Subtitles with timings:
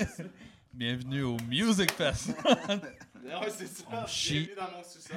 [0.74, 2.30] Bienvenue au Music Fest.
[3.26, 3.82] Ouais, c'est ça.
[3.90, 4.50] On chie.
[4.56, 5.16] Dans mon sous-sol.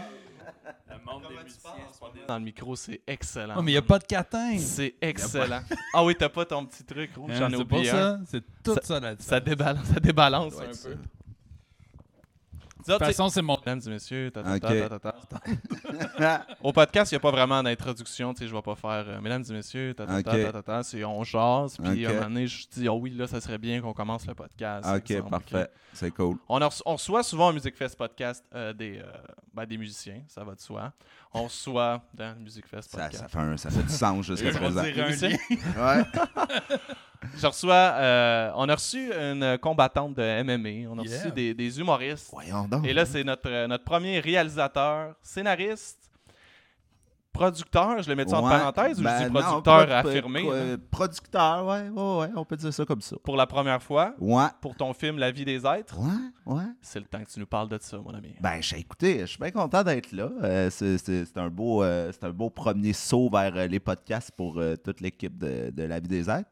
[0.89, 2.11] Le monde Comment des tu musiciens, c'est pas?
[2.27, 3.53] Dans le micro, c'est excellent.
[3.55, 4.57] Oh, mais il n'y a pas de catin.
[4.57, 5.61] C'est excellent.
[5.93, 7.93] Ah oui, t'as pas ton petit truc rouge, Hein, j'en ai c'est pour oublié un.
[7.93, 8.19] ça.
[8.31, 10.89] C'est tout ça, là Ça débalance, ça débalance Ouais, un ça.
[10.89, 10.95] peu.
[12.89, 13.57] De toute façon, c'est mon.
[13.65, 14.61] Mesdames et messieurs, ta, ta, Ok.
[14.61, 15.15] ta, ta, ta,
[16.17, 16.47] ta.
[16.63, 18.33] au podcast, il n'y a pas vraiment d'introduction.
[18.33, 20.41] tu sais, Je ne vais pas faire euh, Mesdames et messieurs, ta, ta, ta, Ok.
[20.43, 20.83] ta, ta, ta.
[20.83, 21.77] c'est on jase.
[21.77, 24.25] Puis à un moment donné, je dis, oh oui, là, ça serait bien qu'on commence
[24.27, 24.87] le podcast.
[24.87, 25.69] Ok, exemple, parfait.
[25.93, 26.37] C'est cool.
[26.47, 29.11] On, a reço- on reçoit souvent au Music Fest podcast euh, des, euh,
[29.53, 30.91] ben, des musiciens, ça va de soi.
[31.33, 33.23] On reçoit dans le Music Fest Ça, podcast.
[33.23, 34.83] ça, fait un- ça fait du sens jusqu'à présent.
[34.83, 35.37] dire un Musicien?
[35.77, 36.03] Ouais.
[37.37, 41.17] Je reçois, euh, on a reçu une combattante de MMA, on a Yeah.
[41.17, 42.29] reçu des, des humoristes.
[42.31, 42.85] Voyons donc.
[42.85, 45.97] Et là, c'est notre, euh, notre premier réalisateur, scénariste,
[47.31, 48.49] producteur, je le mets en Ouais.
[48.49, 52.57] parenthèse ou Ben je dis non, producteur pro- affirmé producteur, ouais, ouais, ouais, on peut
[52.57, 53.15] dire ça comme ça.
[53.23, 54.13] pour la première fois?
[54.19, 54.47] Ouais.
[54.61, 55.97] pour ton film La vie des êtres?
[55.99, 56.63] Ouais, ouais.
[56.81, 58.33] C'est le temps que tu nous parles de ça, mon ami.
[58.41, 60.29] Ben, j'ai écouté, je suis bien content d'être là.
[60.43, 64.57] Euh, c'est, un beau, euh, c'est un beau premier saut vers euh, les podcasts pour
[64.59, 66.49] euh, toute l'équipe de, de La vie des êtres.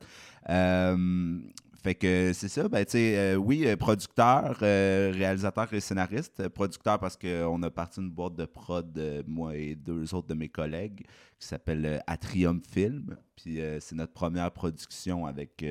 [0.50, 1.40] Euh,
[1.84, 6.50] fait que c'est ça, ben, tu sais, euh, oui, euh, producteur, euh, réalisateur et scénariste.
[6.50, 10.34] Producteur parce qu'on a parti une boîte de prod, euh, moi et deux autres de
[10.34, 11.06] mes collègues,
[11.40, 13.16] qui s'appelle Atrium Film.
[13.36, 15.64] Puis c'est notre première production avec,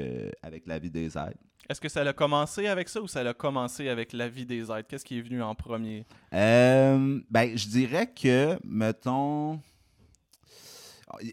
[0.42, 1.36] avec La vie des êtres.
[1.68, 4.70] Est-ce que ça a commencé avec ça ou ça a commencé avec La vie des
[4.70, 4.86] êtres?
[4.88, 6.06] Qu'est-ce qui est venu en premier?
[6.30, 9.60] Ben, je dirais que, mettons.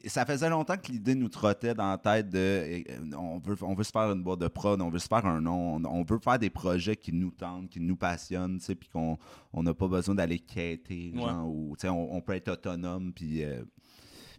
[0.06, 2.38] Ça faisait longtemps que l'idée nous trottait dans la tête de.
[2.38, 2.82] euh,
[3.18, 5.42] On veut, on veut se faire une boîte de prod, on veut se faire un
[5.42, 8.76] nom, on, on veut faire des projets qui nous tentent, qui nous passionnent, tu sais,
[8.76, 9.18] puis qu'on
[9.52, 11.22] on n'a pas besoin d'aller quêter, Ouais.
[11.24, 13.44] genre, ou, tu sais, on, on peut être autonome, puis.
[13.44, 13.64] euh,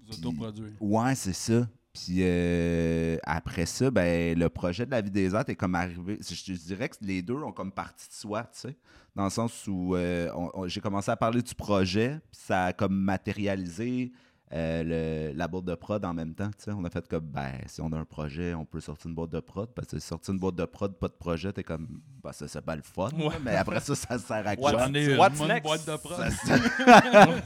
[0.06, 0.70] Vous autoproduire.
[0.80, 1.68] Ouais, c'est ça.
[1.92, 6.18] Puis euh, après ça, ben, le projet de la vie des arts est comme arrivé.
[6.20, 8.76] Je, je dirais que les deux ont comme parti de soi, tu sais.
[9.14, 10.28] Dans le sens où euh,
[10.66, 14.10] j'ai commencé à parler du projet, puis ça a comme matérialisé
[14.54, 16.48] euh, le- la boîte de prod en même temps.
[16.56, 16.70] tu sais.
[16.72, 19.30] On a fait comme, ben, si on a un projet, on peut sortir une boîte
[19.30, 19.68] de prod.
[19.74, 22.60] Parce que sortir une boîte de prod, pas de projet, t'es comme, ben, ça, c'est
[22.64, 23.08] pas le fun.
[23.44, 24.72] Mais après ça, ça sert à quoi?
[24.72, 25.66] What- J'en ai une, What's moi, une next?
[25.66, 26.30] boîte de prod.
[26.30, 26.56] Ça-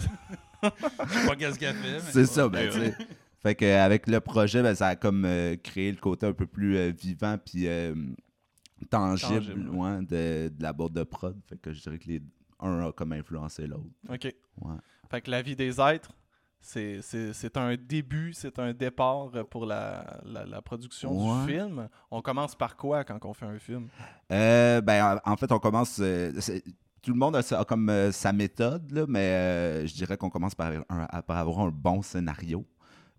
[0.63, 0.69] Je
[1.15, 2.01] sais pas qu'est-ce qu'elle fait.
[2.13, 2.95] C'est ça, ben, tu sais.
[3.41, 6.47] Fait que avec le projet, ben, ça a comme euh, créé le côté un peu
[6.47, 7.95] plus euh, vivant puis euh,
[8.91, 11.37] tangible, Tangible, ouais, de, de la boîte de prod.
[11.49, 12.21] Fait que je dirais que les
[12.61, 13.85] un a comme influencé l'autre.
[14.09, 14.25] OK.
[14.61, 14.75] Ouais.
[15.09, 16.11] Fait que La vie des êtres,
[16.61, 17.01] c'est-
[17.57, 21.47] un début, c'est un départ pour la, la, la production Ouais.
[21.47, 21.89] du film.
[22.11, 23.89] On commence par quoi quand on fait un film?
[24.33, 25.99] Euh, ben, en, fait, on commence.
[26.01, 26.33] euh,
[27.01, 30.73] tout le monde a, comme euh, sa méthode, là, mais je dirais qu'on commence par,
[30.89, 32.67] un- par avoir un bon scénario.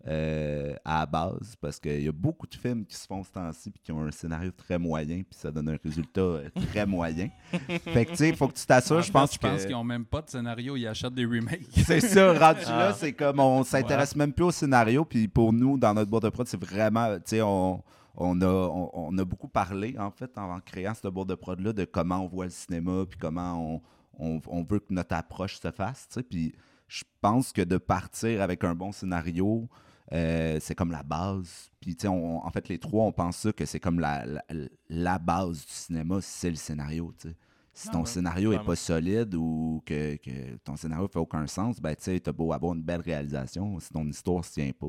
[0.08, 3.30] Euh, à la base, parce qu'il y a beaucoup de films qui se font ce
[3.32, 6.86] temps-ci puis qui ont un scénario très moyen, puis ça donne un résultat euh, très
[6.86, 7.28] moyen.
[7.84, 9.46] Fait que, tu sais, il faut que tu t'assures, je pense je que...
[9.46, 11.66] pense qu'ils n'ont même pas de scénario, ils achètent des remakes.
[11.84, 12.78] C'est ça, rendu Ah.
[12.78, 15.04] là, c'est comme on s'intéresse même plus au scénario.
[15.04, 17.82] Puis pour nous, dans notre boîte de prod, c'est vraiment, tu sais, on,
[18.16, 21.34] on, a, on, on a beaucoup parlé, en fait, en, en créant cette boîte de
[21.34, 23.82] prod-là, de comment on voit le cinéma, puis comment on,
[24.18, 26.08] on, on veut que notre approche se fasse.
[26.30, 26.54] Puis
[26.88, 29.68] je pense que de partir avec un bon scénario,
[30.12, 31.70] euh, c'est comme la base.
[31.80, 34.42] Puis, tu sais, en fait, les trois, on pense ça que c'est comme la, la,
[34.88, 37.36] la base du cinéma, c'est le scénario, tu sais.
[37.72, 41.46] Si Ah ton ouais, scénario n'est pas solide ou que, que ton scénario fait aucun
[41.46, 44.52] sens, ben, tu sais, t'as beau avoir une belle réalisation, si ton histoire ne se
[44.52, 44.88] tient pas,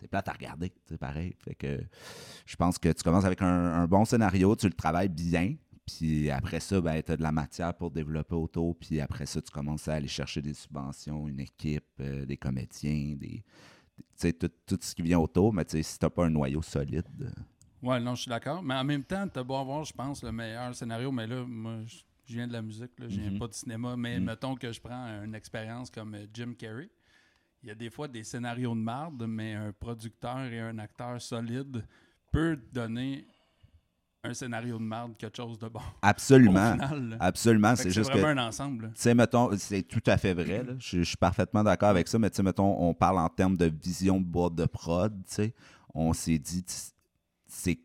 [0.00, 1.34] c'est plate à regarder, c'est pareil.
[1.38, 1.80] Fait que
[2.44, 5.54] je pense que tu commences avec un, un bon scénario, tu le travailles bien,
[5.86, 9.40] puis après ça, ben, tu as de la matière pour développer autour, puis après ça,
[9.40, 13.42] tu commences à aller chercher des subventions, une équipe, euh, des comédiens, des,
[14.38, 17.06] tout, tout ce qui vient autour, mais tu si t'as pas un noyau solide...
[17.80, 18.60] Ouais, non, je suis d'accord.
[18.62, 21.12] Mais en même temps, tu as beau avoir, je pense, le meilleur scénario.
[21.12, 23.38] Mais là, moi, je je viens de la musique, là, je viens Mhm.
[23.38, 23.96] pas du cinéma.
[23.96, 24.26] Mais Mhm.
[24.26, 26.90] mettons que je prends une expérience comme euh, Jim Carrey.
[27.62, 31.22] Il y a des fois des scénarios de marde, mais un producteur et un acteur
[31.22, 31.86] solide
[32.30, 33.26] peut donner
[34.28, 35.80] un scénario de marde, quelque chose de bon.
[36.02, 36.72] Absolument.
[36.72, 37.16] Final.
[37.20, 37.76] Absolument.
[37.76, 38.92] C'est juste que un ensemble.
[38.94, 40.62] Tu sais, mettons, c'est tout à fait vrai.
[40.64, 40.72] là.
[40.78, 43.56] Je, je suis parfaitement d'accord avec ça, mais tu sais, mettons, on parle en termes
[43.56, 45.54] de vision de boîte de prod, tu sais.
[45.94, 46.64] On s'est dit,
[47.46, 47.78] c'est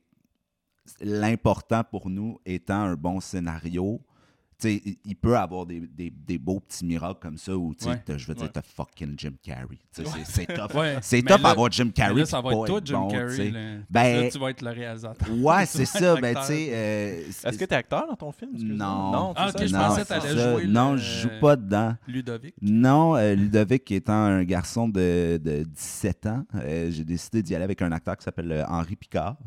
[0.99, 4.01] l'important pour nous étant un bon scénario.
[4.71, 8.01] Il- peut avoir des, des- des beaux petits miracles comme ça où, tu sais, Ouais.
[8.05, 8.49] t'as- je veux dire, Ouais.
[8.51, 9.77] t'as fucking Jim Carrey.
[9.91, 10.03] C'est-.
[10.03, 12.15] Ouais, C'est tough là- d'avoir Jim Carrey.
[12.19, 13.51] là, ça va être toi, Jim bon, Carrey.
[13.89, 15.27] Ben- Là, tu vas être le réalisateur.
[15.37, 16.15] Ouais, c'est ça.
[16.19, 16.69] Ben, tu sais.
[16.71, 18.51] euh, Est-ce que tu es acteur dans ton film?
[18.57, 19.11] Non.
[19.11, 21.95] Non, Ah, je non, pensais que jouer le- Non, je joue pas dedans.
[22.07, 22.55] Ludovic.
[22.61, 27.63] Non, euh, Ludovic étant un garçon de, de 17 ans, euh, j'ai décidé d'y aller
[27.63, 29.37] avec un acteur qui s'appelle Henri Picard.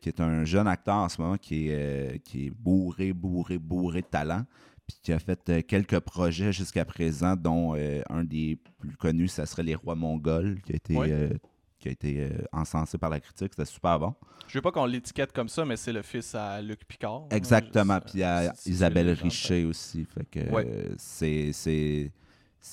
[0.00, 1.74] Qui est un jeune acteur en ce moment qui est,
[2.14, 4.44] euh, qui est bourré, bourré, bourré de talent,
[4.86, 9.28] puis qui a fait euh, quelques projets jusqu'à présent, dont euh, un des plus connus,
[9.28, 11.30] ça serait Les Rois Mongols, qui a été, Ouais.
[11.78, 13.52] qui a été euh, encensé par la critique.
[13.54, 14.14] C'était super bon.
[14.48, 17.26] Je veux pas qu'on l'étiquette comme ça, mais c'est le fils à Luc Picard.
[17.30, 18.00] Exactement.
[18.00, 19.10] Puis à Isabelle.
[19.10, 20.04] Richer aussi.
[20.06, 20.66] Fait que Ouais.
[20.66, 22.10] euh, c'est.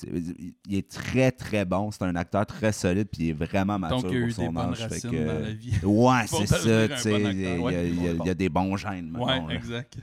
[0.03, 4.01] Il est très très bon, c'est un acteur très solide puis il est vraiment mature
[4.03, 4.77] Donc, il y a pour eu son âge.
[4.77, 5.79] fait racines que- dans la vie.
[5.83, 7.31] Ouais, c'est ça, tu sais, bon il y, a- acteur.
[7.31, 8.23] il y a- Ouais, il y a- bon.
[8.23, 9.27] il y a des bons gènes maintenant.
[9.47, 9.59] Ouais, là.
[9.59, 9.97] exact.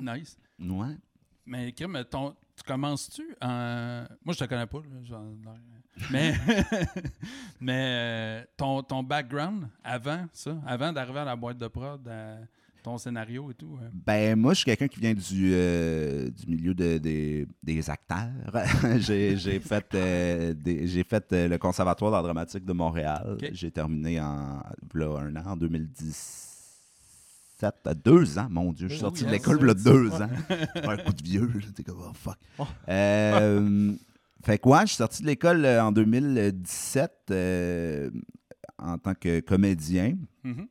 [0.00, 0.36] Nice.
[0.60, 0.96] Ouais.
[1.46, 4.04] Mais Kim, ton, tu commences-tu en.
[4.24, 4.78] Moi, je te connais pas.
[4.78, 5.34] Là, j'en-
[6.10, 6.34] mais
[7.60, 12.38] mais euh, ton, ton background avant ça, avant d'arriver à la boîte de prod, à
[12.86, 13.76] ton scénario et tout.
[13.92, 18.28] Ben, moi, je suis quelqu'un qui vient du, euh, du milieu de- des- des acteurs.
[19.00, 23.38] j'ai fait, euh, des- fait euh, le Conservatoire d'art dramatique de Montréal.
[23.52, 24.62] J'ai terminé en
[24.94, 27.74] là, un an, en 2017.
[27.86, 28.86] à Deux ans, mon Dieu.
[28.88, 30.28] Je suis Oh, sorti de l'école il y a deux ans.
[30.84, 31.50] un coup de vieux.
[31.74, 32.36] T'es comme, oh, fuck.
[32.58, 32.66] Oh.
[32.88, 33.92] Euh,
[34.44, 38.10] fait que, ouais, je suis sorti de l'école en 2017 euh,
[38.78, 40.16] en tant que comédien.
[40.44, 40.68] mhm.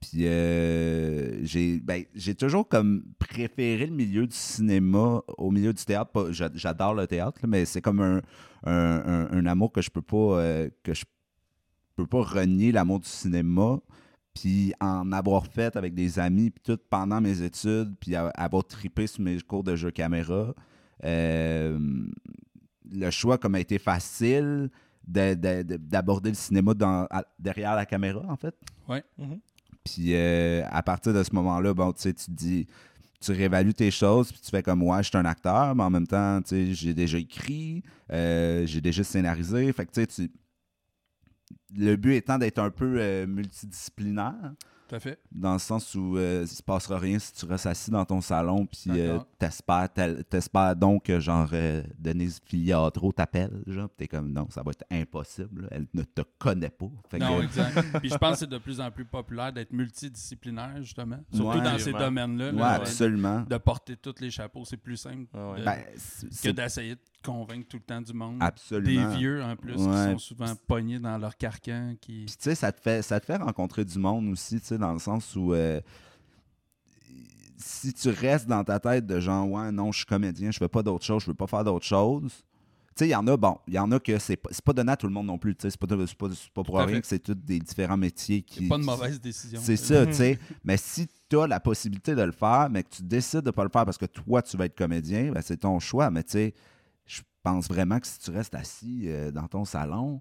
[0.00, 5.84] Puis euh, j'ai ben, j'ai toujours comme préféré le milieu du cinéma au milieu du
[5.84, 6.30] théâtre.
[6.32, 8.20] J'adore le théâtre, là, mais c'est comme un,
[8.64, 11.04] un, un- un amour que je peux pas euh, que je
[11.94, 13.78] peux pas renier l'amour du cinéma.
[14.34, 19.06] Puis en avoir fait avec des amis, puis tout pendant mes études, puis avoir trippé
[19.06, 20.54] sur mes cours de jeu caméra,
[21.04, 21.78] euh,
[22.90, 24.70] le choix comme a été facile
[25.06, 28.54] de- de- de- d'aborder le cinéma dans- à- derrière la caméra, en fait.
[29.18, 29.38] Mhm.
[29.84, 32.66] Puis euh, à partir de ce moment-là, bon, tu sais, tu dis,
[33.20, 35.90] tu réévalues tes choses, puis tu fais comme, ouais, je suis un acteur, mais en
[35.90, 37.82] même temps, tu sais, j'ai déjà écrit,
[38.12, 39.72] euh, j'ai déjà scénarisé.
[39.72, 40.32] Fait que, tu sais, tu-
[41.76, 44.34] le but étant d'être un peu euh, multidisciplinaire,
[44.88, 45.18] Tout à fait.
[45.30, 48.20] dans le sens où euh, il se passera rien si tu restes assis dans ton
[48.20, 54.46] salon, puis euh, t'espères, donc que, genre, euh, Denise Filiatro t'appelle, genre, t'es comme, non,
[54.50, 55.68] ça va être impossible, là.
[55.70, 56.90] elle ne te connaît pas.
[57.10, 57.82] Fait Non, que- exact.
[58.00, 61.18] Puis je pense que c'est de plus en plus populaire d'être multidisciplinaire, justement.
[61.32, 61.64] Surtout Ouais.
[61.64, 62.46] dans ces domaines-là.
[62.50, 63.40] ouais, là, de- absolument.
[63.48, 65.60] de porter tous les chapeaux, c'est plus simple Ah ouais.
[65.60, 68.38] de- Ben, c'est- que c'est d'essayer de convaincre tout le temps du monde.
[68.40, 69.10] absolument.
[69.12, 70.06] Des vieux, en plus, Ouais.
[70.06, 71.61] qui sont souvent pognés dans leur carcan.
[71.62, 72.24] Qui...
[72.26, 74.78] Puis tu sais, ça te fait ça te fait rencontrer du monde aussi, tu sais,
[74.78, 75.80] dans le sens où euh,
[77.56, 80.68] si tu restes dans ta tête de genre ouais, non, je suis comédien, je fais
[80.68, 82.32] pas d'autre chose, je veux pas faire d'autre chose.
[82.94, 84.64] Tu sais, il y en a, bon, il y en a que c'est pas, c'est
[84.64, 86.78] pas donné à tout le monde non plus, tu sais, c'est pas, pas, pas pour
[86.78, 88.68] rien que c'est tous des différents métiers qui.
[88.68, 89.60] Pas de mauvaise décision.
[89.62, 90.38] C'est ça, tu sais.
[90.62, 93.64] Mais si tu as la possibilité de le faire, mais que tu décides de pas
[93.64, 96.10] le faire parce que toi, tu vas être comédien, ben, c'est ton choix.
[96.10, 96.54] Mais tu sais,
[97.06, 100.20] je pense vraiment que si tu restes assis euh, dans ton salon,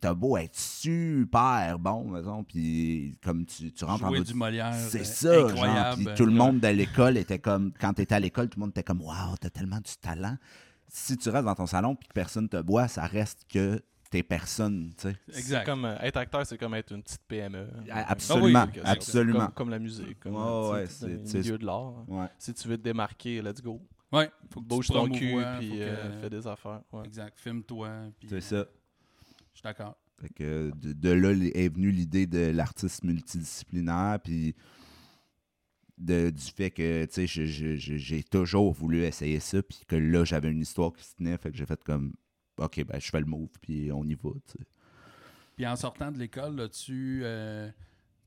[0.00, 4.34] t'as beau être super bon, mettons, puis comme tu, tu rentres en Jouer mode- du
[4.34, 4.74] Molière.
[4.74, 5.48] C'est euh, ça,
[5.96, 8.70] genre, tout le monde de l'école était comme, quand t'étais à l'école, tout le monde
[8.70, 10.36] était comme, waouh, t'as tellement du talent.
[10.88, 14.22] Si tu restes dans ton salon puis que personne te boit, ça reste que t'es
[14.22, 15.16] personne, tu sais.
[15.36, 15.58] Exact.
[15.60, 17.68] C'est Comme, euh, être acteur, c'est comme être une petite PME.
[17.90, 18.84] Absolument, Ah oui, chose.
[18.86, 19.38] absolument.
[19.46, 20.18] Comme, comme la musique.
[20.20, 22.08] Comme, Ouais, euh, ouais, c'est- le milieu de l'art.
[22.08, 22.26] Ouais.
[22.38, 23.82] Si tu veux te démarquer, let's go.
[24.10, 26.80] Ouais, faut que Bouge tu ton cul, puis que- euh, fais des affaires.
[26.92, 27.04] ouais.
[27.04, 27.38] Exact.
[27.38, 27.90] Filme-toi.
[28.26, 28.64] C'est euh, ça.
[29.54, 29.96] Je suis d'accord.
[30.20, 34.54] Fait que de, de là est venue l'idée de l'artiste multidisciplinaire, puis
[35.96, 37.06] de- du fait que
[37.78, 41.50] j'ai toujours voulu essayer ça, puis que là, j'avais une histoire qui se tenait, fait
[41.50, 42.14] que j'ai fait comme,
[42.58, 44.30] ok, ben je fais le move, puis on y va.
[45.56, 47.68] Puis en sortant de l'école, là, tu euh,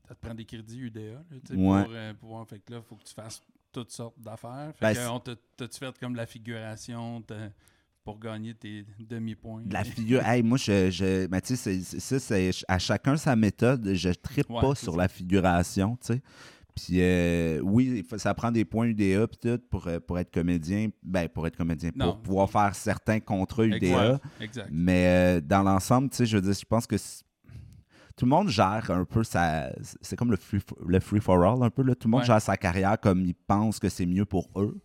[0.08, 1.84] te prend des crédits UDA là, Ouais.
[1.84, 2.46] pour euh, pouvoir.
[2.48, 3.40] Fait que là, il faut que tu fasses
[3.72, 4.72] toutes sortes d'affaires.
[4.80, 7.50] Ben, Fait c'est- que on t'a- t'as-tu fait comme la figuration t'as-
[8.04, 9.62] pour gagner tes demi-points?
[9.66, 13.36] De La figure, hey, moi, je, je sais, c'est- c'est ça, c'est à chacun sa
[13.36, 13.92] méthode.
[13.94, 14.98] Je Ouais, pas sur ça.
[14.98, 16.22] la figuration, tu sais.
[16.74, 20.88] Puis euh, oui, il ça prend des points UDA tout pour, euh, pour être comédien.
[21.02, 22.12] Ben, pour être comédien, Non.
[22.14, 23.76] pour pouvoir faire certains contrats UDA.
[24.14, 24.22] Exact.
[24.40, 24.68] exact.
[24.72, 25.06] Mais
[25.36, 26.96] euh, dans l'ensemble, tu sais, je veux dire, je pense que
[28.16, 29.70] tout le monde gère un peu sa.
[30.00, 31.82] C'est comme le free, le free for all, un peu.
[31.82, 31.94] Là.
[31.94, 32.26] Tout le monde Ouais.
[32.26, 34.80] gère sa carrière comme ils pensent que c'est mieux pour eux.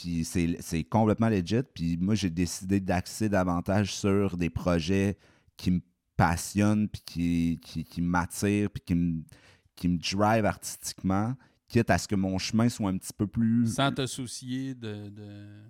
[0.00, 1.62] Puis c'est c'est complètement legit.
[1.74, 5.18] Puis moi, j'ai décidé d'axer davantage sur des projets
[5.56, 5.80] qui me
[6.16, 9.22] passionnent, puis qui, qui, qui m'attirent, puis qui me,
[9.76, 11.34] qui me drive artistiquement,
[11.68, 13.66] quitte à ce que mon chemin soit un petit peu plus.
[13.74, 15.62] Sans te soucier de, de-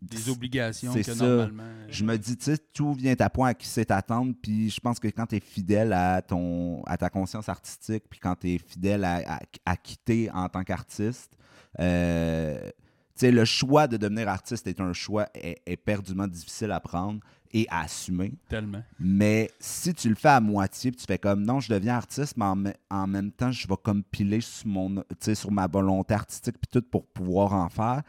[0.00, 1.24] des obligations C'est que ça.
[1.24, 1.62] normalement.
[1.62, 4.34] euh, Je me dis, tu sais, tout vient à point à qui sait t'attendre.
[4.42, 8.18] Puis je pense que quand tu es fidèle à, ton, à ta conscience artistique, puis
[8.18, 11.36] quand tu es fidèle à, à, à qui t'es en tant qu'artiste,
[11.78, 12.68] euh,
[13.14, 15.26] tu sais, le choix de devenir artiste est un choix
[15.66, 17.20] éperdument difficile à prendre
[17.52, 18.32] et à assumer.
[18.48, 18.82] Tellement.
[18.98, 22.36] Mais si tu le fais à moitié, puis tu fais comme non, je deviens artiste,
[22.38, 26.14] mais en, me- en même temps, je vais comme piler sur, mon, sur ma volonté
[26.14, 28.02] artistique puis tout pour pouvoir en faire,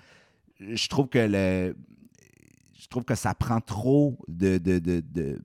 [0.59, 1.75] je trouve que le.
[2.79, 4.57] Je trouve que ça prend trop de.
[4.57, 5.41] de, de, de-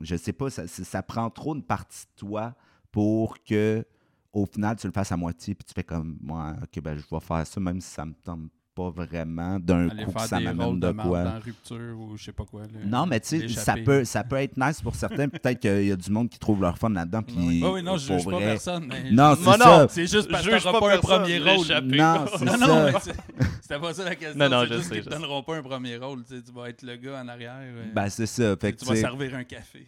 [0.00, 2.54] je sais pas, ça, ça- ça prend trop une partie de toi
[2.92, 3.84] pour que
[4.32, 7.02] au final tu le fasses à moitié puis tu fais comme moi, ok, ben je
[7.10, 10.40] vais faire ça même si ça me tente pas vraiment d'un Aller coup que ça
[10.40, 11.22] m'amène de de quoi.
[11.24, 12.62] dans rupture ou je sais pas quoi.
[12.62, 12.68] là.
[12.84, 15.28] Non, mais tu sais, ça peut, ça peut être nice pour certains.
[15.28, 17.22] Peut-être qu'il y a du monde qui trouve leur fun là-dedans.
[17.22, 18.86] Puis, Oui, oui, non, je pour juge pas vrai- personne.
[18.88, 19.56] mais Non, c'est ça.
[19.80, 19.86] non.
[19.88, 21.66] C'est juste parce que pas pas un premier rôle.
[21.84, 22.66] Non, c'est Non, ça.
[22.66, 22.98] non,
[23.62, 24.38] c'était pas ça la question.
[24.38, 26.24] Non, non, je juste sais, je te donneront pas un premier rôle.
[26.24, 27.54] Tu vas être le gars en arrière.
[27.60, 28.56] euh, Ben, c'est ça.
[28.56, 29.86] Fait que, tu vas servir un café.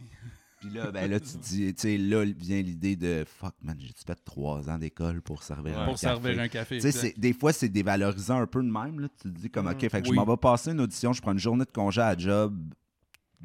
[0.69, 3.77] Puis là, ben, là, tu te dis, tu sais, là vient l'idée de fuck, man,
[3.79, 5.79] j'ai-tu fait trois ans d'école pour servir Ouais.
[5.81, 6.07] un Pour café?
[6.07, 6.79] servir un café.
[6.81, 9.01] Tu sais, des fois, c'est dévalorisant un peu de même.
[9.01, 9.09] Là.
[9.21, 11.33] Tu te dis comme, OK, fait que je m'en vais passer une audition, je prends
[11.33, 12.57] une journée de congé à job,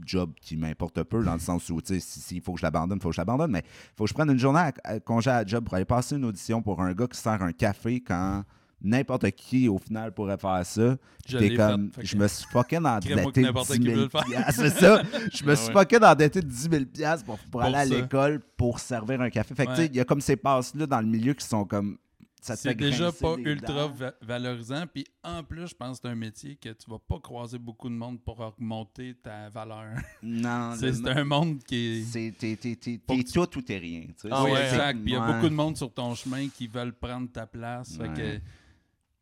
[0.05, 2.65] job qui m'importe peu dans le sens où, tu sais, si- s'il faut que je
[2.65, 4.73] l'abandonne, il faut que je l'abandonne, mais il faut que je prenne une journée à,
[4.83, 7.51] à congé à job pour aller passer une audition pour un gars qui sert un
[7.51, 8.43] café quand
[8.83, 10.97] n'importe qui, au final, pourrait faire ça.
[11.29, 14.09] L'ai comme, fait, je me suis fucking endetté que n'importe 10 qui 000 veut le
[14.09, 14.23] faire.
[14.25, 15.03] piastres, C'est ça.
[15.33, 15.73] Je me Ah suis ouais.
[15.73, 19.53] fucking endetté 10 000 piastres pour, pour aller à l'école pour servir un café.
[19.55, 19.87] Fait que, tu sais, Ouais.
[19.91, 21.97] il y a comme ces passes-là dans le milieu qui sont comme...
[22.43, 24.85] C'est déjà pas ultra va- valorisant.
[24.91, 27.87] Puis en plus, je pense que c'est un métier que tu vas pas croiser beaucoup
[27.87, 29.93] de monde pour augmenter ta valeur.
[30.23, 32.31] Non, C'est un monde qui est.
[32.39, 32.99] t'es, tu-
[33.31, 34.01] tout ou t'es rien.
[34.07, 34.29] tu sais.
[34.31, 34.63] Ah oui, ouais.
[34.63, 34.93] exact.
[35.03, 35.33] Puis il y a Ouais.
[35.35, 37.95] beaucoup de monde sur ton chemin qui veulent prendre ta place.
[37.95, 38.13] Fait Ouais.
[38.15, 38.41] que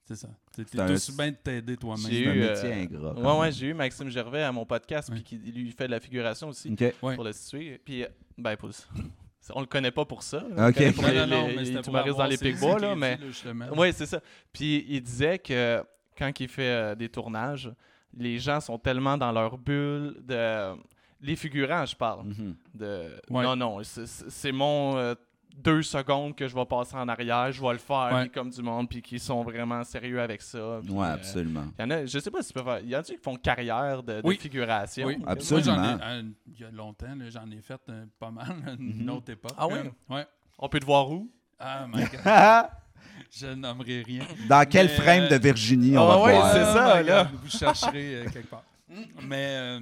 [0.09, 0.27] c'est ça.
[0.55, 2.05] T'es C'est un- t'es aussi bien de t'aider toi-même.
[2.09, 3.13] J'ai C'est un eu, métier euh, ingrat.
[3.35, 5.99] Ouais, ouais, j'ai eu Maxime Gervais à mon podcast, puis qui lui fait de la
[5.99, 6.93] figuration aussi, OK.
[7.03, 7.15] Ouais.
[7.15, 7.79] pour le situer.
[7.83, 8.69] Puis, euh, ben, pour...
[9.53, 10.43] on le connaît pas pour ça.
[10.57, 13.19] On pour Non, les, non, les- mais les c'était pour dans les ses là, mais...
[13.77, 14.19] Oui, c'est ça.
[14.51, 15.83] Puis il disait que
[16.17, 17.71] quand il fait euh, des tournages,
[18.17, 20.73] les gens sont tellement dans leur bulle de...
[21.21, 22.27] Les figurants, je parle.
[22.27, 22.55] Mhm.
[22.73, 23.09] De...
[23.29, 23.43] Ouais.
[23.43, 25.13] Non, non, c'est mon euh,
[25.61, 28.29] deux secondes que je vais passer en arrière, je vais le faire, Ouais.
[28.29, 30.79] comme du monde, puis qui sont vraiment sérieux avec ça.
[30.83, 31.65] puis, Ouais, euh, absolument.
[31.77, 32.79] il y en a, je sais pas si tu peux faire.
[32.79, 34.37] Il y en a qui font carrière de, de Oui.
[34.39, 35.05] figuration.
[35.07, 35.97] Oui, Absolument.
[36.01, 39.09] Euh, il y a longtemps, j'en ai fait euh, pas mal, à une Mhm.
[39.09, 39.51] autre époque.
[39.57, 39.83] Ah ouais?
[39.83, 39.89] là.
[40.15, 40.25] Ouais.
[40.57, 41.29] On peut te voir où?
[41.59, 42.69] Ah, my God.
[43.31, 44.23] Je nommerai rien.
[44.47, 46.51] Dans quel Mais, frame euh, de Virginie on ah va ouais, voir?
[46.53, 47.29] c'est Oh ça, my là.
[47.43, 48.63] Vous chercherez euh, quelque part.
[49.27, 49.79] Mais euh,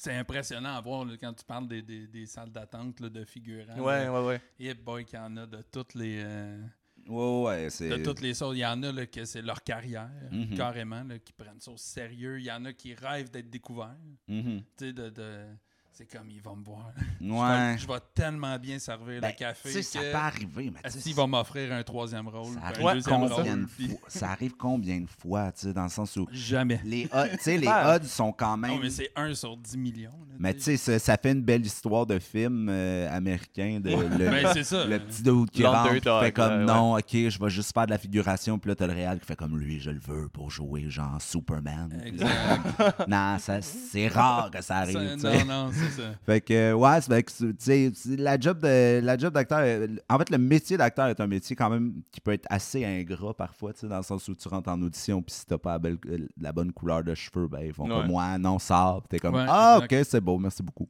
[0.00, 3.78] c'est impressionnant à voir là, quand tu parles des, des- des salles d'attente de figurants.
[3.78, 4.12] Ouais, là.
[4.12, 4.40] ouais, ouais.
[4.58, 6.62] Et boy, qu'il y en a de toutes les, euh,
[7.08, 7.88] Ouais, ouais, c'est...
[7.88, 8.54] de toutes les sortes.
[8.56, 10.54] Il y en a là, que c'est leur carrière, Mhm.
[10.54, 12.38] carrément, qui prennent ça au sérieux.
[12.38, 13.96] Il y en a qui rêvent d'être découverts.
[14.28, 14.62] Mhm.
[14.76, 15.46] Tu sais, de, de-
[15.92, 16.92] c'est comme ils vont me voir.
[17.20, 17.72] Je, Ouais.
[17.72, 20.72] vais, je vais tellement bien servir Ben, le café tu sais, ça que peut arriver,
[20.72, 23.60] mais sais, Asti va m'offrir un troisième rôle, ça arrive, un Ouais, deuxième combien rôle?
[23.60, 26.80] de puis- fois, ça arrive combien de fois, tu sais, dans le sens où Jamais.
[26.84, 28.70] les odds, tu sais, les odds sont quand même...
[28.72, 30.10] Non, mais c'est 1 sur 10 millions.
[30.28, 33.90] là, Mais tu sais, ça, ça fait une belle histoire de film euh, américain de
[33.90, 34.86] le, Ben, c'est ça.
[34.86, 37.90] le petit dude qui rentre, qui fait comme non, ok, je vais juste faire de
[37.90, 40.50] la figuration, puis là t'as le réal qui fait comme lui, je le veux pour
[40.50, 41.90] jouer genre Superman.
[42.00, 43.06] Puis Exact.
[43.08, 44.94] non, ça, c'est rare que ça arrive.
[44.96, 45.44] Ça- tu sais.
[45.44, 46.14] non, non, c'est ça.
[46.24, 49.60] Fait que ouais, c'est fait que, tu sais, c'est- la job de la job d'acteur,
[49.62, 52.84] euh, en fait le métier d'acteur est un métier quand même qui peut être assez
[52.84, 55.58] ingrat parfois, tu sais, dans le sens où tu rentres en audition puis si t'as
[55.58, 57.96] pas la, belle- euh, la bonne couleur de cheveux, ben ils font Ouais.
[57.96, 60.88] comme moi, non, sort, t'es comme Ouais, ah ok, c'est beau, merci beaucoup.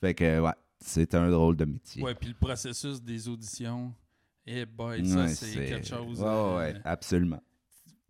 [0.00, 2.02] Fait que ouais, c'est un drôle de métier.
[2.02, 3.92] Ouais, puis le processus des auditions,
[4.46, 6.20] eh boy, ça, Ouais, c'est quelque chose.
[6.20, 7.40] Ouais, euh, ouais, absolument.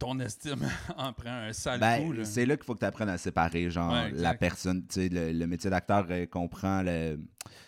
[0.00, 0.66] Ton estime
[0.96, 1.78] en prend un sale.
[1.78, 2.24] Ben, Là.
[2.24, 4.84] c'est là qu'il faut que tu apprennes à séparer, genre, Ouais, la personne.
[4.88, 7.20] Tu sais, le, le métier d'acteur euh, comprend le.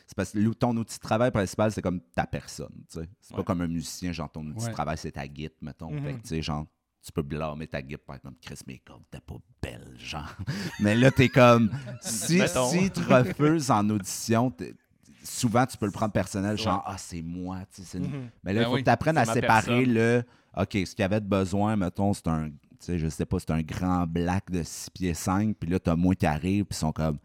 [0.06, 3.08] C'est parce que ton outil de travail principal, c'est comme ta personne, tu sais.
[3.20, 4.68] C'est pas comme un musicien, genre, ton outil Ouais.
[4.70, 5.90] de travail, c'est ta guide, mettons.
[5.92, 6.02] Mhm.
[6.04, 6.66] Fait que, tu sais, genre,
[7.04, 10.34] tu peux blâmer ta guide, par exemple, Chris, mes cordes, t'es pas belle, genre.
[10.80, 11.70] Mais là, t'es comme.
[12.00, 14.74] Si, si tu refuses en audition, t'es-
[15.22, 17.98] souvent, tu peux le prendre personnel, genre, ah, c'est moi, tu sais.
[17.98, 18.30] Mhm.
[18.44, 19.94] mais là, il Ben faut oui, que tu apprennes à séparer personne.
[19.94, 20.24] le.
[20.56, 22.50] OK, ce qu'il y avait de besoin, mettons, c'est un.
[22.50, 25.78] Tu sais, je sais pas, c'est un grand black de 6 pieds 5, puis là,
[25.78, 27.18] t'as moins qui arrivent, puis ils sont comme.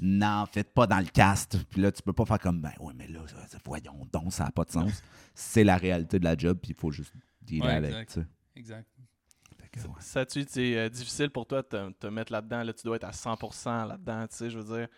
[0.00, 1.56] Non, faites pas dans le cast.
[1.70, 3.20] Puis là, tu peux pas faire comme, ben oui, mais là,
[3.64, 5.02] voyons donc, ça n'a pas de sens.
[5.34, 7.90] C'est la réalité de la job, puis il faut juste dealer Ouais, avec.
[7.90, 8.12] exact.
[8.12, 8.26] tu sais.
[8.56, 8.88] Exact.
[9.76, 9.90] Ouais.
[10.00, 12.62] Ça, tu c'est euh, difficile pour toi de te, te mettre là-dedans.
[12.62, 14.26] Là, tu dois être à 100% là-dedans.
[14.28, 14.88] Tu sais, je veux dire,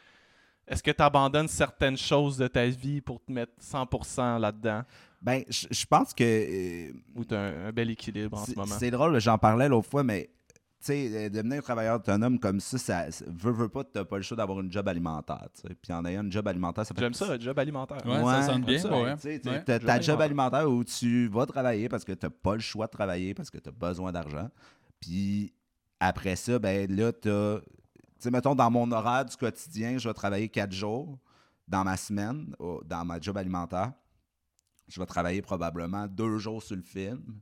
[0.66, 4.82] est-ce que tu abandonnes certaines choses de ta vie pour te mettre 100% là-dedans?
[5.22, 6.22] Ben, je pense que.
[6.24, 8.74] euh, Ou tu as un, un bel équilibre en ce moment?
[8.78, 10.30] C'est drôle, j'en parlais l'autre fois, mais
[10.78, 14.22] tu sais, euh, devenir travailleur autonome comme ça, ça, veut, veut pas, t'as pas le
[14.22, 15.48] choix d'avoir une job alimentaire.
[15.54, 15.74] tu sais.
[15.74, 18.06] Puis en ayant une job alimentaire, ça fait J'aime ça, job alimentaire.
[18.06, 19.14] Ouais, ça sonne bien, ça, ouais.
[19.16, 19.64] tu sais, t'as- Ouais.
[19.64, 22.90] T'as ta Job alimentaire où tu vas travailler parce que t'as pas le choix de
[22.92, 24.48] travailler parce que t'as besoin d'argent.
[25.00, 25.52] Puis
[25.98, 27.58] après ça, ben là, t'as.
[28.26, 31.16] Sais, mettons, dans mon horaire du quotidien, je vais travailler quatre jours
[31.68, 33.92] dans ma semaine, au- dans ma job alimentaire.
[34.88, 37.40] Je vais travailler probablement deux jours sur le film.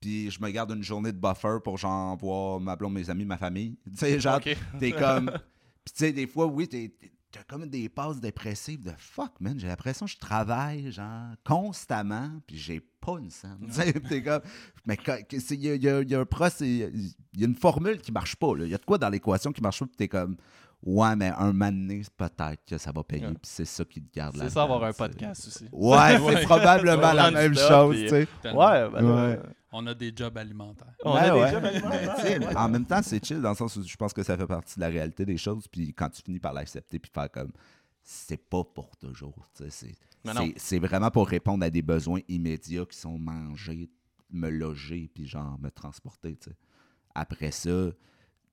[0.00, 3.26] Puis je me garde une journée de buffer pour genre voir ma blonde, mes amis,
[3.26, 3.76] ma famille.
[3.84, 4.40] Tu sais, genre,
[4.78, 5.30] t'es comme.
[5.84, 6.94] Puis tu sais, des fois, oui, t'es.
[7.36, 9.58] T'as comme des passes dépressives de fuck, man.
[9.58, 13.68] J'ai l'impression que je travaille, genre, constamment, puis j'ai pas une scène.
[14.08, 14.40] T'es comme.
[14.86, 14.96] Mais
[15.50, 18.36] il y a, y y un pro, c'est- il y a une formule qui marche
[18.36, 18.52] pas.
[18.58, 20.36] Il y a de quoi dans l'équation qui marche pas, puis t'es comme.
[20.82, 23.32] Ouais, mais un donné, peut-être que ça va payer, Ouais.
[23.32, 24.44] puis c'est ça qui te garde là.
[24.44, 25.68] C'est ça avoir un podcast aussi.
[25.72, 26.36] Ouais, Ouais.
[26.36, 28.28] c'est probablement la même chose, tu sais.
[28.44, 29.40] Ouais, ben Ouais.
[29.72, 30.94] On a des jobs alimentaires.
[31.04, 31.44] On Ouais, a ouais.
[31.46, 31.72] déjà Mais,
[32.14, 34.36] tu sais, en même temps, c'est chill dans le sens où je pense que ça
[34.36, 35.66] fait partie de la réalité des choses.
[35.68, 37.50] Puis quand tu finis par l'accepter puis faire comme
[38.02, 39.34] c'est pas pour toujours.
[39.56, 39.92] tu sais,
[40.56, 43.90] C'est, vraiment pour répondre à des besoins immédiats qui sont manger,
[44.30, 46.36] me loger puis genre me transporter.
[46.36, 46.56] tu sais.
[47.14, 47.92] Après ça, tu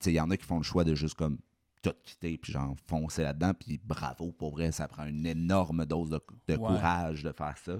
[0.00, 1.38] sais, il y en a qui font le choix de juste comme
[1.84, 2.74] tout quitter puis genre
[3.22, 3.52] là-dedans.
[3.54, 6.58] Puis bravo, pour vrai, ça prend une énorme dose de, de Ouais.
[6.66, 7.74] courage de faire ça.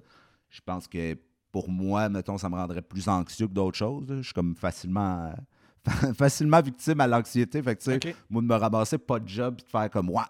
[0.50, 1.18] Je pense que
[1.50, 4.06] pour moi, mettons, ça me rendrait plus anxieux que d'autres choses.
[4.08, 5.32] Je suis comme facilement,
[6.16, 7.62] facilement victime à l'anxiété.
[7.62, 10.10] Fait que, tu sais, moi, de me ramasser pas de job puis de faire comme,
[10.10, 10.22] ouais,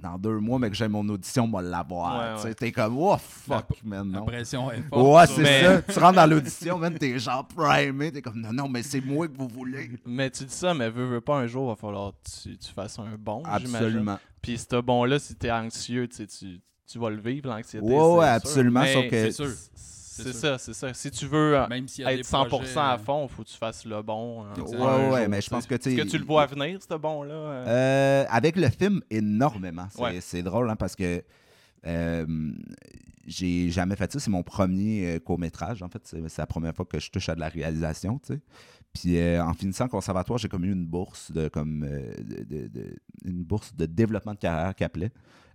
[0.00, 2.42] dans deux mois, mais que j'ai mon audition, moi, l'avoir.
[2.44, 2.54] Ouais.
[2.54, 4.24] T'es comme, oh fuck, man, La non.
[4.26, 5.02] pression est forte.
[5.30, 5.82] Ouais, c'est Mais- ça.
[5.82, 8.12] Tu rentres dans l'audition, man, t'es genre primé.
[8.12, 9.90] T'es comme, non, non, mais c'est moi que vous voulez.
[10.06, 12.72] Mais tu dis ça, mais veux, veux pas un jour, va falloir que tu, tu
[12.72, 13.76] fasses un bon, j'imagine.
[13.76, 14.18] Absolument.
[14.42, 17.84] Puis ce bon-là, si t'es anxieux, tu, tu, tu vas le vivre, l'anxiété.
[17.84, 18.34] Ouais, ouais, sûr.
[18.34, 19.54] absolument, Mais sauf que-
[20.22, 20.94] C'est ça, c'est ça.
[20.94, 23.28] Si tu veux euh, Même s'il y a être des 100% projets, à euh, fond,
[23.28, 24.44] faut que tu fasses le bon.
[24.44, 24.76] hein, Ouais,
[25.10, 27.34] ouais, jour, mais je pense que, tu Est-ce que tu le vois venir, ce bon-là?
[27.34, 27.66] euh?
[27.66, 29.86] Euh, avec le film, énormément.
[29.90, 30.18] C'est Ouais.
[30.20, 31.22] c'est drôle, hein, parce que
[31.86, 32.26] euh,
[33.28, 34.18] j'ai jamais fait ça.
[34.18, 36.00] C'est mon premier euh, court-métrage, en fait.
[36.04, 38.40] C'est la première fois que je touche à de la réalisation, tu sais.
[38.94, 42.68] Puis euh, en finissant le conservatoire, j'ai comme eu une bourse de comme euh, de,
[42.68, 45.10] de- une bourse de développement de carrière qui appelait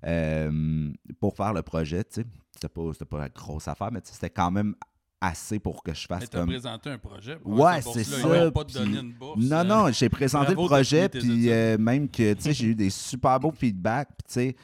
[0.06, 2.26] euh, pour faire le projet, tu sais.
[2.54, 4.76] C'était pas, pas la grosse affaire, mais c'était quand même
[5.20, 6.50] assez pour que je Mais fasse t'as comme.
[6.50, 7.38] présenté un projet.
[7.46, 8.02] Ouais, c'est.
[8.02, 9.40] Ils ça, vont pas puis- donner une bourse.
[9.42, 12.76] Non, euh, non, j'ai présenté bravo, le projet, puis même que, tu sais, j'ai eu
[12.76, 14.56] des super beaux feedbacks, puis tu sais,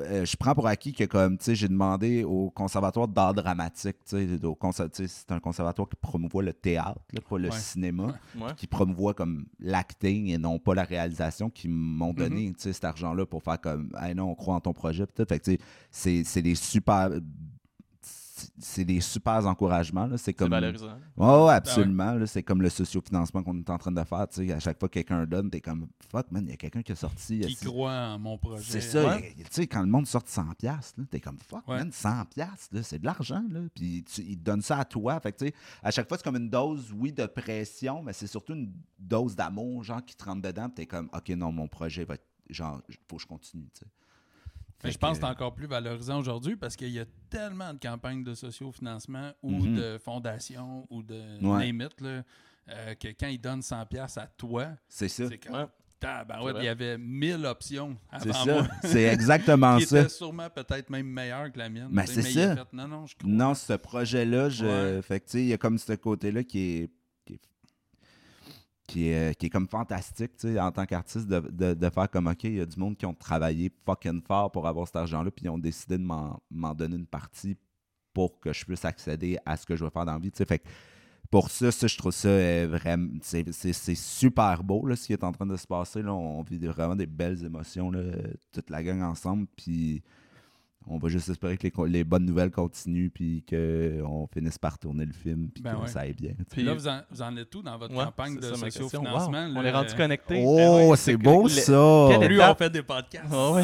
[0.00, 3.96] euh, je prends pour acquis que, comme, tu sais, j'ai demandé au conservatoire d'art dramatique,
[4.08, 7.56] tu sais, c'est un conservatoire qui promouvoit le théâtre, là, pas le Ouais.
[7.56, 8.54] cinéma, Ouais.
[8.56, 12.54] qui promouvoit comme l'acting et non pas la réalisation, qui m'ont donné, Mm-hmm.
[12.56, 15.14] tu sais, cet argent-là pour faire comme, hey non, on croit en ton projet, puis
[15.16, 15.28] tout.
[15.28, 15.58] Fait que, tu sais,
[15.90, 17.10] c'est- c'est des super...
[18.58, 20.08] C'est des super encouragements.
[20.16, 20.50] C'est comme.
[20.50, 20.96] valorisant.
[21.16, 22.16] Ouais, absolument.
[22.26, 24.26] C'est comme le sociofinancement qu'on est en train de faire.
[24.28, 26.56] tu sais, À chaque fois que quelqu'un donne, t'es comme fuck, man, il y a
[26.56, 27.40] quelqu'un qui a sorti.
[27.40, 28.62] Qui croit en mon projet.
[28.70, 29.06] C'est ça.
[29.16, 29.34] Ouais.
[29.36, 31.78] Tu sais, quand le monde sort 100$, piastres, là, t'es comme fuck, Ouais.
[31.78, 33.44] man, 100$, piastres, là, c'est de l'argent.
[33.74, 35.18] Puis tu- ils te donnent ça à toi.
[35.20, 38.12] Fait que, tu sais, à chaque fois, c'est comme une dose, oui, de pression, mais
[38.12, 40.66] c'est surtout une dose d'amour, genre, qui te rentre dedans.
[40.66, 42.24] Puis t'es comme, ok, non, mon projet va être.
[42.48, 43.68] Genre, faut que je continue.
[44.80, 47.78] Fait je pense que c'est encore plus valorisant aujourd'hui parce qu'il y a tellement de
[47.78, 49.74] campagnes de sociofinancement ou Mhm.
[49.76, 51.66] de fondations ou de Ouais.
[51.72, 52.22] name it, là,
[52.70, 55.24] euh, que quand ils donnent 100$ à toi, C'est ça.
[55.46, 56.52] comme Ouais.
[56.60, 58.52] il y avait 1000 options C'est avant ça.
[58.54, 58.68] moi.
[58.84, 60.00] C'est exactement qui ça.
[60.00, 61.88] étaient sûrement peut-être même meilleures que la mienne.
[61.90, 62.56] Ben, c'est mais ça.
[62.56, 63.28] fait, non, non, je crois.
[63.30, 64.64] Non, ce projet-là, je...
[64.96, 65.02] Ouais.
[65.02, 66.90] fait que, tu sais, il y a comme ce côté-là qui est,
[67.26, 67.40] qui est,
[68.90, 72.26] qui est, qui est comme fantastique, tu sais, en tant qu'artiste, de, de, faire comme,
[72.26, 75.30] OK, il y a du monde qui ont travaillé fucking fort pour avoir cet argent-là,
[75.30, 77.56] puis ils ont décidé de m'en donner une partie
[78.12, 80.38] pour que je puisse accéder à ce que je veux faire dans la vie, tu
[80.38, 80.44] sais.
[80.44, 80.66] Fait que
[81.30, 85.30] pour ça, je trouve ça euh, vraiment, c'est super beau, là, ce qui est en
[85.30, 86.12] train de se passer, là.
[86.12, 88.02] On vit vraiment des belles émotions, là,
[88.50, 90.02] toute la gang ensemble, puis
[90.86, 95.12] on va juste espérer que les, bonnes nouvelles continuent puis qu'on finisse par tourner le
[95.12, 95.86] film puis Ben que ouais.
[95.88, 96.32] ça aille bien.
[96.50, 99.46] Puis là, vous en, vous en êtes tout dans votre Ouais, campagne de sociofinancement.
[99.48, 100.42] Wow, On est rendu connectés.
[100.44, 102.08] Oh, ouais, c'est beau le- ça!
[102.18, 102.50] quelle Lui, étape?
[102.50, 103.26] on fait des podcasts.
[103.30, 103.62] Ah ouais.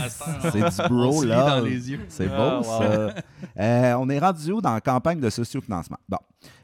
[0.52, 1.56] C'est du bro là.
[1.58, 2.00] dans les yeux.
[2.08, 2.78] C'est Ah, beau wow.
[2.82, 3.14] ça.
[3.58, 5.96] Euh, on est rendu où dans la campagne de sociofinancement?
[6.08, 6.18] Bon.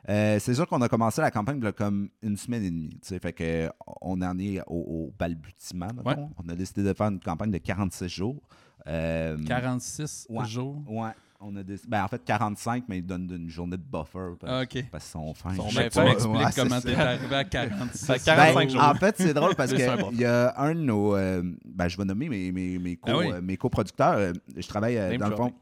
[0.08, 2.90] Euh, c'est sûr qu'on a commencé la campagne comme une semaine et demie.
[3.00, 3.68] tu sais, Fait que
[4.00, 5.88] on en est au, au balbutiement.
[6.04, 8.42] On a décidé de faire une campagne de 46 jours.
[8.86, 10.44] Euh, 46 Ouais.
[10.46, 10.82] jours?
[10.88, 11.10] Ouais.
[11.44, 14.36] On a déc- ben, en fait, 45, mais ils donnent une journée de buffer.
[14.40, 14.84] Parce, Ah, OK.
[14.92, 15.50] parce qu'ils sont fins.
[15.50, 15.88] Ils sont Je bien
[16.32, 18.82] Ouais, comment t'es arrivé à 46 Fait 45 Ben, jours.
[18.82, 21.16] En fait, c'est drôle parce qu'il y a un de nos.
[21.16, 23.32] euh, ben, je vais nommer mes, mes, mes, co, Ah oui.
[23.32, 24.12] euh, mes coproducteurs.
[24.18, 25.52] Euh, je travaille euh, Name dans le fond.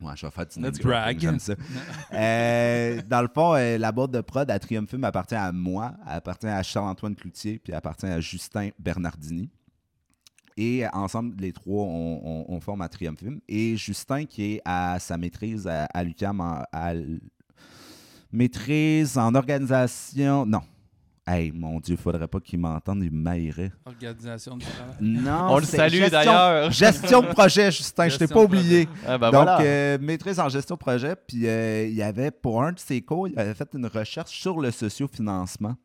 [0.00, 1.18] Ouais, je vais faire du Let's brag.
[1.20, 1.52] J'aime ça.
[2.14, 5.92] Euh, dans le fond, euh, la boîte de prod à Triumph Film appartient à moi,
[6.08, 9.50] elle appartient à Charles-Antoine Cloutier, puis elle appartient à Justin Bernardini.
[10.62, 13.40] Et ensemble, les trois, on, on- on forme à Triumph Film.
[13.48, 16.92] Et Justin, qui est à sa maîtrise à, à l'UQAM, en- à
[18.32, 20.44] maîtrise en organisation.
[20.46, 20.60] Non.
[21.26, 23.70] Hey, mon Dieu, faudrait pas qu'ils m'entendent, ils m'ailleraient.
[23.86, 24.94] Organisation du travail.
[25.00, 26.70] Non, On le salue d'ailleurs.
[26.72, 28.88] Gestion de projet, Justin, je t'ai pas de oublié.
[29.06, 29.60] Ah, ben Donc, voilà.
[29.60, 31.14] euh, maîtrise en gestion de projet.
[31.14, 34.40] Puis, euh, il y avait, pour un de ses cours, il avait fait une recherche
[34.40, 35.76] sur le sociofinancement.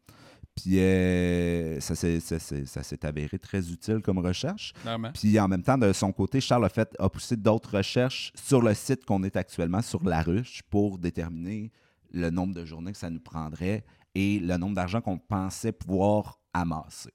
[0.55, 4.73] Puis, euh, ça s'est avéré très utile comme recherche.
[4.81, 5.11] Clairement.
[5.13, 8.61] Puis, en même temps, de son côté, Charles a, fait, a poussé d'autres recherches sur
[8.61, 11.71] le site qu'on est actuellement, sur La Ruche, pour déterminer
[12.11, 13.83] le nombre de journées que ça nous prendrait
[14.15, 17.11] et le nombre d'argent qu'on pensait pouvoir amasser.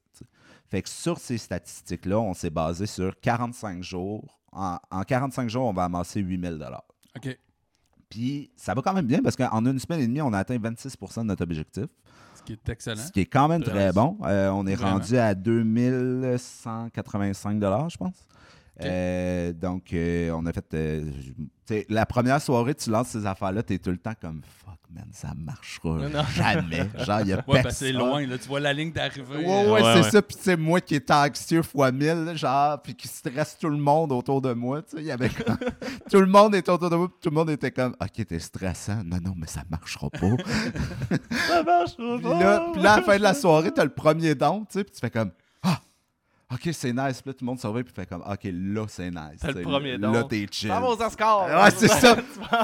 [0.71, 4.41] Fait que sur ces statistiques-là, on s'est basé sur 45 jours.
[4.53, 6.65] En, en 45 jours, on va amasser 8000
[7.17, 7.39] OK.
[8.09, 10.59] Puis ça va quand même bien parce qu'en une semaine et demie, on a atteint
[10.59, 11.87] 26% de notre objectif,
[12.41, 13.01] Ce qui est excellent.
[13.01, 14.19] ce qui est quand même très Très bon.
[14.25, 14.95] Euh, on est Vraiment.
[14.99, 18.27] rendu à 2185 je pense.
[18.85, 20.67] Euh, donc, euh, on a fait.
[20.75, 21.11] euh,
[21.67, 24.41] tu sais, la première soirée, tu lances ces affaires-là, tu es tout le temps comme
[24.65, 26.25] fuck, man, ça marchera Non, non.
[26.35, 26.89] jamais.
[27.07, 27.63] Genre, il y a Ouais, personne.
[27.63, 28.39] ben c'est loin, là.
[28.39, 29.37] Tu vois la ligne d'arrivée.
[29.37, 30.11] Ouais, ouais, Ouais, c'est ouais.
[30.11, 30.23] ça.
[30.23, 33.77] Puis, tu sais, moi qui étais anxieux fois 1000, genre, puis qui stresse tout le
[33.77, 35.57] monde autour de moi, tu sais, il y avait comme-
[36.11, 38.39] tout le monde était autour de moi, puis tout le monde était comme, OK, t'es
[38.41, 39.03] stressant.
[39.05, 40.19] Non, non, mais ça marchera pas.
[41.49, 42.19] Ça marche pas.
[42.19, 44.79] Puis là, puis là, à la fin de la soirée, t'as le premier don, tu
[44.79, 45.31] sais, puis tu fais comme
[46.53, 47.23] OK, c'est nice.
[47.23, 49.39] Puis là, tout le monde surveille, puis fait comme OK, là, c'est nice.
[49.41, 50.13] T'as le premier don.
[50.13, 50.69] Là, t'es chill.
[50.69, 51.47] Ça va aux Oscars.
[51.65, 52.17] Ouais, c'est ça.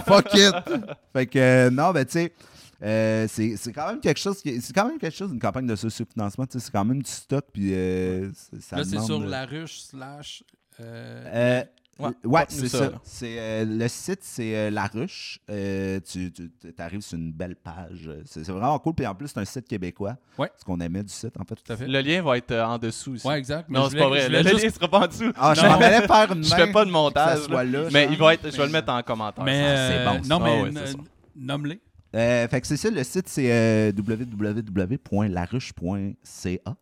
[0.06, 0.54] Fuck it.
[1.12, 2.32] Fait que, euh, non, ben, tu sais,
[2.82, 5.66] euh, c'est c'est quand même quelque chose, qui- c'est quand même quelque chose, une campagne
[5.66, 5.76] de
[6.52, 9.78] sais, c'est quand même du stock, puis euh, c'est- ça Là, c'est sur la ruche
[9.80, 10.42] slash.
[10.80, 11.24] euh,
[11.62, 11.64] euh,
[11.98, 12.90] Ouais, c'est ça,
[13.22, 15.38] euh, le site, c'est euh, La Ruche.
[15.50, 16.30] Euh, tu
[16.78, 18.10] arrives sur une belle page.
[18.26, 18.94] C'est, vraiment cool.
[18.94, 20.16] Puis en plus, c'est un site québécois.
[20.38, 20.50] Ouais.
[20.58, 21.54] Ce qu'on aimait du site, en fait.
[21.54, 21.86] Tout à fait.
[21.86, 23.26] Le lien va être euh, en dessous aussi.
[23.26, 23.66] Ouais, exact.
[23.70, 24.28] mais non, c'est pas vrai.
[24.28, 25.32] Le, juste- lien sera pas en dessous.
[25.36, 25.68] Ah, je Non.
[25.70, 27.38] m'en allais faire une Je main fais pas de montage.
[27.38, 27.88] ça soit là.
[27.92, 28.12] mais genre.
[28.12, 29.44] il va être, je vais le mettre en commentaire.
[29.44, 30.28] Mais, Ah, c'est euh, bon, ça.
[30.28, 30.92] non, mais Ah ouais,
[31.34, 31.80] nomme-les.
[32.16, 33.92] Euh, fait que c'est ça, le site, c'est euh,
[35.46, 36.76] www.laruche.ca.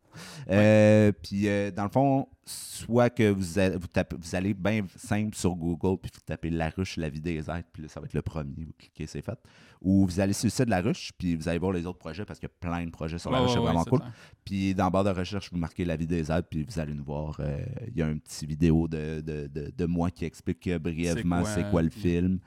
[0.48, 5.34] Euh, Puis, dans le fond, soit que vous, allez- vous, tapez- vous allez bien simple
[5.34, 8.06] sur Google, puis vous tapez La Ruche, la vie des êtres, puis là, ça va
[8.06, 9.38] être le premier, vous cliquez, c'est fait.
[9.80, 11.98] Ou vous allez sur le site de La Ruche, puis vous allez voir les autres
[11.98, 13.98] projets, parce qu'il y a plein de projets sur La Ruche, c'est ouais, vraiment cool.
[14.00, 14.12] clair.
[14.44, 16.94] Puis dans le barre de recherche, vous marquez la vie des êtres, puis vous allez
[16.94, 17.40] nous voir.
[17.88, 21.54] Il y a un petit vidéo de, de, de, de moi qui explique brièvement C'est
[21.54, 22.38] c'est quoi, quoi, le puis- film.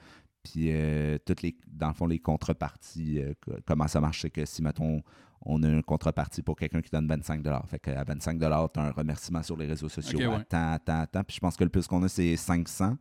[0.51, 4.29] Puis euh, toutes les, dans le fond, les contreparties, euh, co- comment ça marche, c'est
[4.29, 5.01] que si, mettons,
[5.41, 8.45] on a une contrepartie pour quelqu'un qui donne 25 Fait qu'à 25 tu
[8.79, 10.19] as un remerciement sur les réseaux sociaux.
[10.19, 10.36] Ok, ouais.
[10.36, 11.23] à tant, à tant, à tant.
[11.23, 12.97] Puis je pense que le plus qu'on a, c'est 500.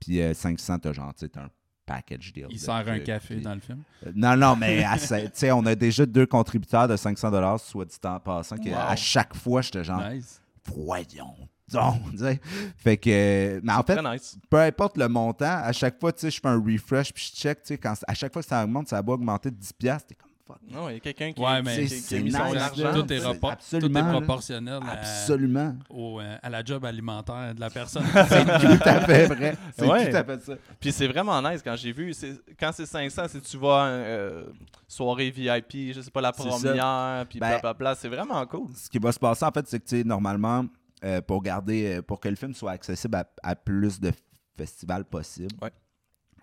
[0.00, 1.50] Puis euh, 500, t'as genre, tu un
[1.86, 2.46] package deal.
[2.50, 3.82] Il sert un café puis- dans le film?
[4.06, 7.96] euh, Non, non, mais tu sais, on a déjà deux contributeurs de 500 soit dit
[8.04, 8.76] en passant, que Wow.
[8.76, 10.40] à chaque fois, j'étais genre, Nice.
[10.72, 11.34] voyons
[12.16, 12.40] sais.
[12.76, 14.36] Fait que, mais en fait, nice.
[14.50, 17.40] peu importe le montant, à chaque fois, tu sais, je fais un refresh, puis je
[17.40, 19.72] check, tu sais, quand, à chaque fois que ça augmente, ça va augmenter de 10$,
[19.78, 20.58] piastres, t'es comme, fuck.
[20.70, 22.38] Non, il y a quelqu'un qui, Ouais, mais qui- c'est- qui, c'est a mis son
[22.38, 22.92] argent.
[23.00, 24.02] Tout est, rapport- tout est là.
[24.12, 25.74] proportionnel à, Absolument.
[25.88, 28.04] au, euh, à la job alimentaire de la personne.
[28.28, 29.56] C'est tout à fait vrai.
[29.78, 30.10] C'est Ouais.
[30.10, 30.52] tout à fait ça.
[30.78, 32.12] Puis c'est vraiment nice quand j'ai vu.
[32.12, 34.44] c'est- Quand c'est 500, c'est tu vois euh,
[34.86, 37.94] soirée VIP, je sais pas, la première, puis Ben- blablabla.
[37.94, 38.68] C'est vraiment cool.
[38.76, 40.66] Ce qui va se passer, en fait, c'est que, tu sais, normalement,
[41.04, 44.12] euh, pour garder, euh, pour que le film soit accessible à, plus de
[44.56, 45.72] festivals possibles, Ouais.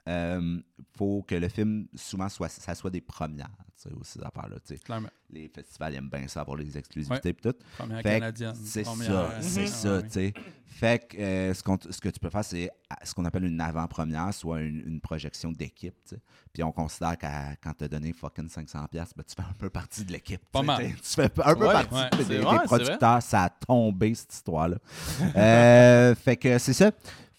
[0.08, 0.60] Euh,
[0.98, 3.50] faut que le film, souvent, soit, ça soit des premières,
[3.82, 4.78] tu sais, aussi, ces affaires-là, tu sais.
[4.80, 5.10] Clairement.
[5.30, 7.54] Les festivals aiment bien ça, avoir les exclusivités et tout.
[7.78, 8.56] Première Fait que canadienne.
[8.56, 10.34] C'est ça, c'est ah ça, tu sais.
[10.66, 11.62] Fait que euh, ce,
[11.92, 15.02] ce que tu peux faire, c'est à- ce qu'on appelle une avant-première, soit une, une
[15.02, 16.22] projection d'équipe, tu sais.
[16.52, 19.54] Puis on considère qu'à quand tu as donné fucking 500$, piastres, ben, tu fais un
[19.54, 20.42] peu partie de l'équipe.
[20.52, 20.84] Pas mal.
[20.96, 23.22] Tu fais un peu Ouais, partie ouais, des, producteurs.
[23.22, 24.78] Ça a tombé, cette histoire-là.
[25.36, 26.92] Euh, fait que c'est ça.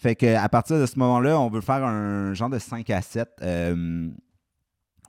[0.03, 3.01] Fait que à partir de ce moment-là, on veut faire un genre de 5 à
[3.01, 4.09] 7 euh,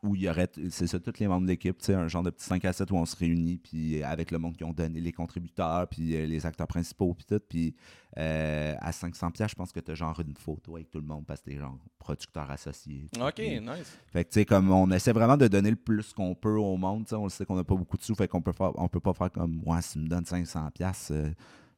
[0.04, 2.46] où il y aurait, c'est ça, tous les membres de l'équipe, un genre de petit
[2.46, 5.12] 5 à 7 où on se réunit, puis avec le monde qui ont donné, les
[5.12, 7.40] contributeurs, puis euh, les acteurs principaux, puis tout.
[7.50, 7.74] Puis
[8.20, 11.08] euh, à 500 pièces, je pense que tu as genre une photo avec tout le
[11.08, 13.10] monde parce que t'es genre producteur associé.
[13.20, 13.98] Ok, Puis- nice.
[14.12, 16.78] fait que, tu sais, comme on essaie vraiment de donner le plus qu'on peut au
[16.78, 18.88] monde, on le sait qu'on n'a pas beaucoup de sous, fait qu'on peut faire, on
[18.88, 21.12] peut pas faire comme, moi, si tu me donnes 500 pièces,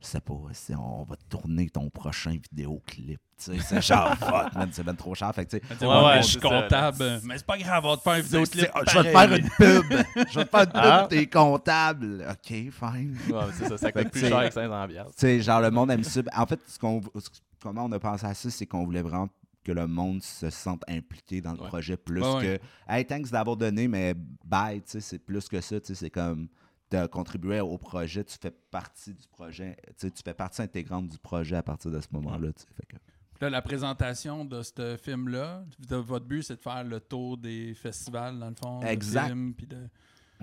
[0.05, 0.33] je sais pas,
[0.77, 5.45] on va tourner ton prochain vidéoclip, c'est genre, fuck, man, c'est ben trop cher, fait
[5.45, 7.19] que, Ouais, ouais, ouais, mais je suis ça, comptable.
[7.23, 8.67] mais c'est pas grave, on va te faire un vidéoclip.
[8.87, 9.85] je vais te faire une pub,
[10.29, 11.07] je vais te faire une pub, Ah.
[11.09, 13.17] t'es comptable, ok, fine.
[13.29, 15.11] Ouais, c'est ça, ça Fait coûte que plus cher que 500 piastres.
[15.15, 16.21] Tu sais, genre, le monde aime ça.
[16.35, 17.29] En fait, ce qu'on, ce-
[17.61, 19.27] comment on a pensé à ça, c'est qu'on voulait vraiment
[19.63, 21.67] que le monde se sente impliqué dans le Ouais.
[21.67, 22.61] projet plus Ouais, que ouais.
[22.87, 24.13] Hey, thanks d'avoir donné, mais
[24.45, 26.47] bye, tu sais, c'est plus que ça, tu sais, c'est comme
[26.89, 31.17] tu as contribué au projet, tu fais partie du projet, tu fais partie intégrante du
[31.17, 32.49] projet à partir de ce moment-là,
[32.87, 32.95] que-
[33.41, 37.73] Là, la présentation de ce film-là, de- votre but, c'est de faire le tour des
[37.73, 38.79] festivals, dans le fond.
[38.79, 39.25] de Exact.
[39.27, 39.89] films, puis de...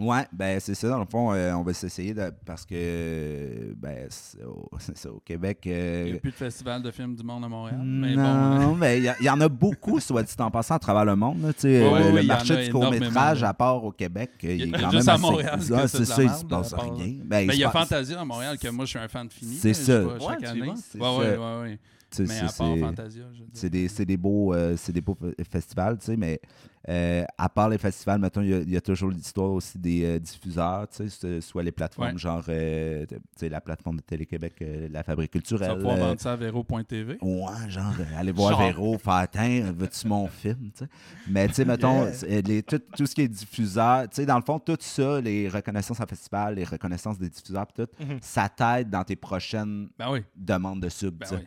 [0.04, 0.88] Ouais, ben c'est ça.
[0.88, 5.20] Dans le fond, euh, on va s'essayer de- parce que ben c'est au, ça, au
[5.24, 5.58] Québec.
[5.64, 5.76] Il n'y
[6.12, 7.80] euh, a plus de festival de films du monde à Montréal.
[7.82, 10.78] Mais bon, euh, non, mais il y en a beaucoup, soit dit en passant, à
[10.78, 11.42] travers le monde.
[11.42, 14.50] là, tu sais, Ouais, euh, ouais, le marché du court-métrage, à part au Québec, il
[14.50, 16.22] Il y est a quand juste même à assez- Montréal Ah, c'est de la ça,
[16.22, 16.92] il merde, se passe rien.
[17.24, 19.54] Ben, Ben, il y a Fantasia à Montréal que moi je suis un fan fini.
[19.56, 19.98] C'est ça.
[20.00, 20.62] vais Ouais, chaque année.
[20.62, 20.98] Ouais, ça.
[20.98, 21.78] ouais, ouais,
[22.20, 23.46] Mais à part Fantasia, je veux dire.
[23.54, 26.40] C'est des, c'est des beaux, euh, c'est des beaux fe- festivals, tu sais, mais
[26.88, 29.78] euh, à part les festivals, mettons, il y a- il y, a toujours l'histoire aussi
[29.78, 31.08] des euh, diffuseurs, tu
[31.40, 32.18] soit les plateformes Ouais.
[32.18, 35.76] genre, euh, tu sais, la plateforme de Télé-Québec, euh, la Fabrique Tu vas culturelle.
[35.76, 37.18] pouvoir euh, vendre ça à Véro.tv.
[37.22, 38.62] Ouais, genre, aller voir Genre.
[38.62, 39.28] Véro, faire
[39.74, 40.90] veux-tu mon film, tu sais?
[41.28, 42.06] Mais, tu sais, mettons,
[42.44, 45.48] les- tout, tout ce qui est diffuseur, tu sais, dans le fond, tout ça, les
[45.48, 48.18] reconnaissances en festival, les reconnaissances des diffuseurs, pis tout, Mhm.
[48.20, 50.20] ça t'aide dans tes prochaines Ben oui.
[50.36, 51.40] demandes de sub, Ben tu oui.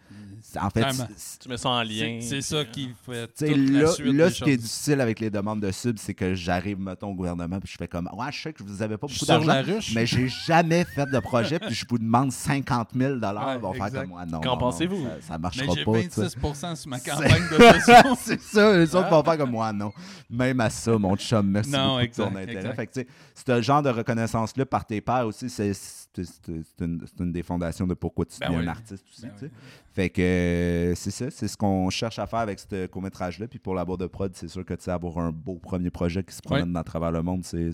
[0.62, 0.86] En fait,
[1.40, 2.20] Tu mets ça en lien.
[2.22, 4.58] C'est ça qui fait tu sais, toute la là, suite là, des ce qui est
[4.58, 7.88] difficile avec les demandes de sub, c'est que j'arrive, mettons, au gouvernement, puis je fais
[7.88, 11.20] comme, ouais, je sais que vous avez pas beaucoup d'argent, mais j'ai jamais fait de
[11.20, 13.20] projet, puis je vous demande 50 000 Ouais,
[13.56, 14.02] Ils vont faire exact.
[14.02, 14.26] comme moi.
[14.26, 15.04] Non, Qu'en pensez-vous?
[15.22, 15.94] Ça, ça marchera j'ai pas.
[16.10, 16.22] sais.
[16.24, 18.16] 26 sur ma campagne d'audition.
[18.20, 19.92] c'est ça, les autres vont faire comme moi, non.
[20.30, 22.58] Même à ça, mon chum, merci Non, beaucoup de ton exact, intérêt.
[22.60, 22.76] exact.
[22.76, 23.08] Fait que, tu sais,
[23.58, 25.72] ce genre de reconnaissance-là par tes pairs aussi, c'est
[26.24, 28.66] c'est- une, des fondations de pourquoi tu Ben deviens oui.
[28.66, 29.22] un artiste aussi.
[29.24, 29.52] Ben tu oui.
[29.94, 33.48] Fait que euh, c'est ça, c'est ce qu'on cherche à faire avec ce court-métrage-là.
[33.48, 35.90] Puis pour la boîte de prod, c'est sûr que tu sais, avoir un beau premier
[35.90, 37.72] projet qui se promène dans travers le monde, c'est-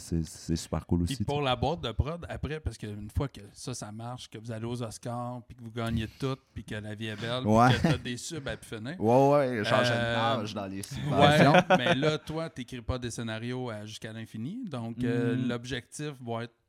[0.55, 1.15] super cool aussi.
[1.15, 4.37] Puis pour la boîte de prod, après, parce qu'une fois que ça, ça marche, que
[4.37, 7.45] vous allez aux Oscars, puis que vous gagnez tout, puis que la vie est belle,
[7.45, 7.69] Ouais.
[7.69, 9.01] puis que t'as des subs à finir.
[9.01, 11.53] Ouais, ouais, changer de Euh, âge dans les subventions.
[11.53, 14.63] Ouais, mais là, toi, t'écris pas des scénarios à- jusqu'à l'infini.
[14.69, 15.47] Donc, euh, Mhm.
[15.47, 16.60] l'objectif va être, tu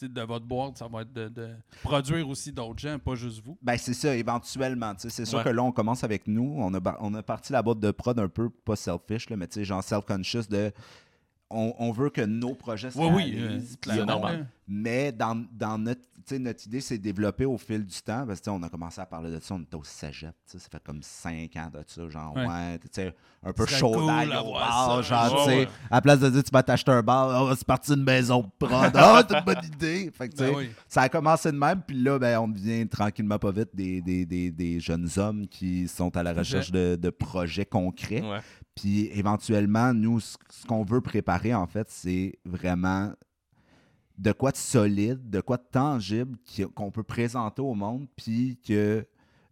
[0.00, 1.50] de votre boîte, ça va être de, de
[1.82, 3.56] produire aussi d'autres gens, pas juste vous.
[3.62, 4.92] Ben, c'est ça, éventuellement.
[4.98, 5.44] C'est sûr Ouais.
[5.44, 6.54] que là, on commence avec nous.
[6.58, 9.48] On a, on a parti la boîte de prod un peu, pas selfish, là, mais
[9.64, 10.72] genre self-conscious de.
[11.52, 14.46] On, on veut que nos projets se Oui, oui, réalisent, euh, c'est normal.
[14.68, 16.00] Mais dans, dans notre,
[16.38, 18.24] notre idée, c'est développé au fil du temps.
[18.26, 20.34] Parce que on a commencé à parler de ça, on était au cégep.
[20.46, 22.08] Ça fait comme cinq ans de ça.
[22.08, 22.46] Genre, Ouais.
[22.46, 25.02] ouais, tu sais, un peu chaud cool au bar.
[25.02, 25.68] Genre, Ouais, ouais.
[25.90, 28.40] à la place de dire tu vas t'acheter un bar, oh, c'est parti d'une maison
[28.42, 28.92] de prod.
[28.94, 30.10] Ah, c'est une bonne idée.
[30.16, 30.70] Fait que, Ben oui.
[30.88, 34.24] ça a commencé de même, puis là, ben, on devient tranquillement pas vite des, des,
[34.24, 38.22] des, des jeunes hommes qui sont à la recherche de, de projets concrets.
[38.74, 43.12] Puis éventuellement, nous, ce qu'on veut préparer, en fait, c'est vraiment
[44.18, 46.38] de quoi de solide, de quoi de tangible
[46.74, 49.06] qu'on peut présenter au monde, puis que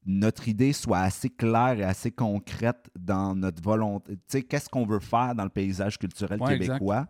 [0.06, 4.16] notre idée soit assez claire et assez concrète dans notre volonté.
[4.16, 7.06] Tu sais, qu'est-ce qu'on veut faire dans le paysage culturel Ouais, québécois?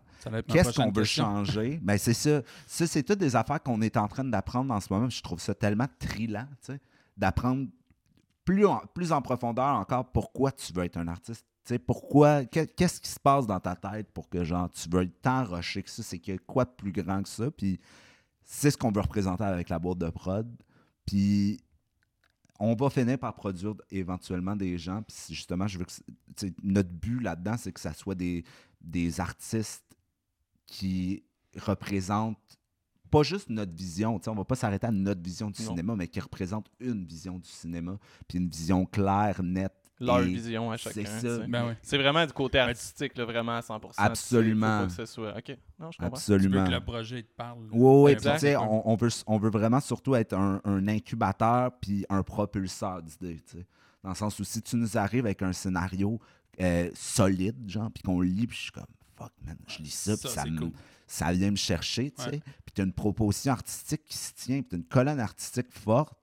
[0.47, 1.23] Qu'est-ce qu'on veut question.
[1.45, 1.79] changer?
[1.81, 2.41] Ben, c'est ça.
[2.67, 5.09] Ça, c'est toutes des affaires qu'on est en train d'apprendre en ce moment.
[5.09, 6.81] Je trouve ça tellement trillant, tu sais,
[7.15, 7.67] d'apprendre
[8.43, 11.45] plus en, plus en profondeur encore pourquoi tu veux être un artiste.
[11.85, 15.43] Pourquoi, que- qu'est-ce qui se passe dans ta tête pour que genre tu veux tant
[15.45, 16.03] rusher que ça?
[16.03, 17.49] C'est qu'il y a quoi de plus grand que ça?
[17.51, 17.79] Puis
[18.43, 20.47] c'est ce qu'on veut représenter avec la boîte de prod.
[21.05, 21.59] Puis
[22.59, 25.01] on va finir par produire éventuellement des gens.
[25.03, 25.91] Puis justement, je veux que.
[26.63, 28.43] Notre but là-dedans, c'est que ça soit des,
[28.81, 29.85] des artistes
[30.65, 31.23] qui
[31.57, 32.37] représentent
[33.09, 34.19] pas juste notre vision.
[34.27, 35.69] On va pas s'arrêter à notre vision du Non.
[35.69, 37.97] cinéma, mais qui représentent une vision du cinéma.
[38.27, 39.73] Puis une vision claire, nette.
[40.05, 41.03] Leur et- vision à chacun.
[41.19, 41.47] c'est tu.
[41.49, 41.73] Ben oui.
[41.81, 43.79] C'est vraiment du côté artistique, là, vraiment à 100%.
[43.89, 44.79] tu sais, Absolument.
[44.79, 45.37] faut pas que ce soit...
[45.37, 45.57] OK.
[45.79, 46.17] Non, je comprends.
[46.17, 46.65] Tu veux Absolument.
[46.65, 47.59] que le projet te parle.
[47.71, 51.71] Oui, oui, tu sais, on, on veut, on veut vraiment surtout être un, un incubateur
[51.79, 53.39] puis un propulseur d'idées.
[53.49, 53.65] tu sais.
[54.03, 56.19] Dans le sens où si tu nous arrives avec un scénario
[56.59, 58.85] euh, solide, genre, puis qu'on lit, puis je suis comme
[59.15, 60.71] fuck, man, je lis ça, Ça, puis ça, c'est me- cool.
[61.05, 62.29] ça vient me chercher, tu sais.
[62.31, 62.39] Ouais.
[62.65, 65.67] Puis tu as une proposition artistique qui se tient, puis tu as une colonne artistique
[65.71, 66.13] forte.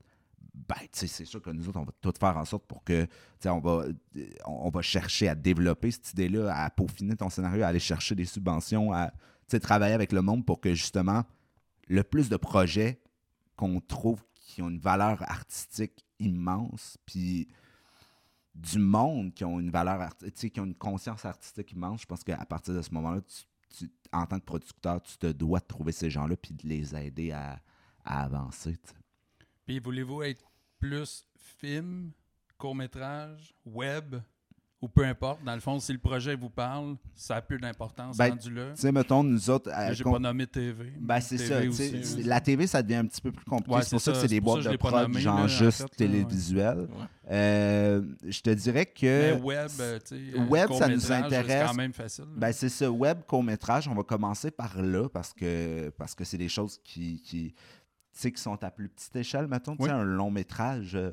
[0.66, 3.06] Ben, c'est sûr que nous autres, on va tout faire en sorte pour que,
[3.46, 3.84] on va,
[4.16, 8.14] euh, on va chercher à développer cette idée-là, à peaufiner ton scénario, à aller chercher
[8.14, 9.12] des subventions, à,
[9.62, 11.24] travailler avec le monde pour que, justement,
[11.86, 13.00] le plus de projets
[13.56, 17.48] qu'on trouve qui ont une valeur artistique immense, puis
[18.54, 20.10] du monde qui ont une valeur
[20.52, 23.44] qui ont une conscience artistique immense, je pense qu'à partir de ce moment-là, tu-
[23.86, 26.94] tu- en tant que producteur, tu te dois de trouver ces gens-là puis de les
[26.96, 27.60] aider à,
[28.04, 28.76] à avancer.
[29.68, 30.42] Puis voulez-vous être
[30.80, 31.26] plus
[31.58, 32.12] film,
[32.56, 34.14] court-métrage, web,
[34.80, 35.44] ou peu importe?
[35.44, 38.70] Dans le fond, si le projet vous parle, ça a peu d'importance Ben, rendu là.
[38.74, 39.70] Tu sais, mettons, nous autres.
[39.70, 40.94] euh, J'ai pas nommé TV.
[40.98, 41.58] Ben, c'est ça.
[41.58, 42.00] aussi, oui.
[42.02, 43.74] c'est- La TV, ça devient un petit peu plus compliqué.
[43.76, 45.48] Ouais, c'est pour c'est ça que c'est des C'est boîtes de prod, genre là, en
[45.48, 46.78] juste fait, télévisuel.
[46.78, 46.86] Ouais.
[47.30, 49.34] Euh, je te dirais que.
[49.34, 51.68] Mais web, euh, tu sais, euh, Web, ça nous court-métrage, C'est intéresse.
[51.68, 52.24] quand même facile.
[52.36, 56.38] Ben, c'est ça, web, court-métrage, on va commencer par là parce que parce que c'est
[56.38, 57.20] des choses qui,
[58.26, 59.76] qui sont à plus petite échelle, mettons.
[59.76, 61.12] Tu sais, un long métrage, euh,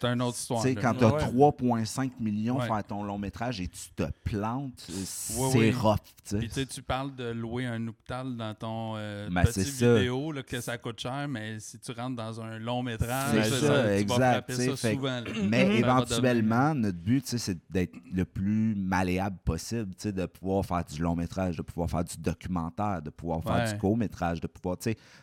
[0.00, 0.62] C'est une autre histoire.
[0.62, 0.80] Tu sais, là.
[0.82, 1.22] quand tu as Ouais.
[1.22, 2.66] 3,5 millions Ouais.
[2.66, 5.70] faire ton long métrage et tu te plantes, euh, c'est oui.
[5.72, 5.96] rough.
[6.28, 9.94] tu Puis parles de louer un hôpital dans ton euh, Ben, petit c'est ça.
[9.94, 13.50] vidéo, là, que ça coûte cher, mais si tu rentres dans un long métrage, C'est
[13.50, 15.22] ça, ça, tu exact, vas frapper tu sais, ça souvent.
[15.48, 21.16] Mais éventuellement, notre but, c'est d'être le plus malléable possible, de pouvoir faire du long
[21.16, 23.72] métrage, de pouvoir faire du documentaire, de pouvoir faire Ouais.
[23.72, 24.76] du court métrage, de pouvoir,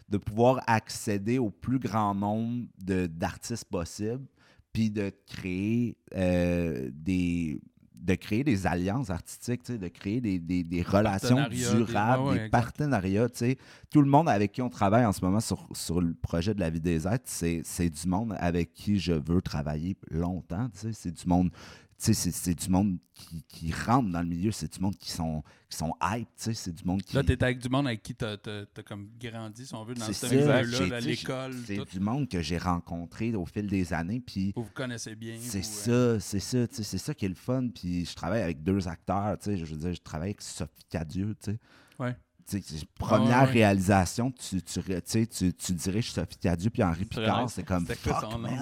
[0.10, 4.26] de pouvoir accéder au plus grand nombre de- d'artistes possible,
[4.74, 7.62] puis de créer euh, des
[7.96, 12.40] de créer des alliances artistiques, de créer des, des- des relations des- durables, ouais, ouais,
[12.44, 13.30] des partenariats.
[13.90, 16.60] Tout le monde avec qui on travaille en ce moment sur, sur le projet de
[16.60, 20.68] la vie des êtres, c'est du monde avec qui je veux travailler longtemps.
[20.74, 21.50] C'est du monde,
[22.12, 25.42] c'est c'est du monde qui, qui rentre dans le milieu, c'est du monde qui sont,
[25.70, 27.16] qui sont hype, tu sais, c'est du monde qui...
[27.16, 28.38] Là, tu es avec du monde avec qui tu as,
[28.86, 32.58] comme grandi, si on veut, dans ce ça, milieu-là, l'école, C'est du monde que j'ai
[32.58, 34.52] rencontré au fil des années, puis...
[34.56, 35.38] Vous vous connaissez bien.
[35.40, 37.70] C'est vous, euh, ça, c'est ça, tu sais, c'est ça qui est le fun.
[37.74, 40.84] Puis je travaille avec deux acteurs, tu sais, je veux dire, je travaille avec Sophie
[40.90, 41.60] Cadieux, tu sais.
[42.00, 42.16] Ouais.
[43.00, 47.50] Première Ah réalisation, tu, tu, tu, sais, tu, tu diriges Sophie Cadieux puis Henri Picard,
[47.50, 48.54] c'est comme fuck, man.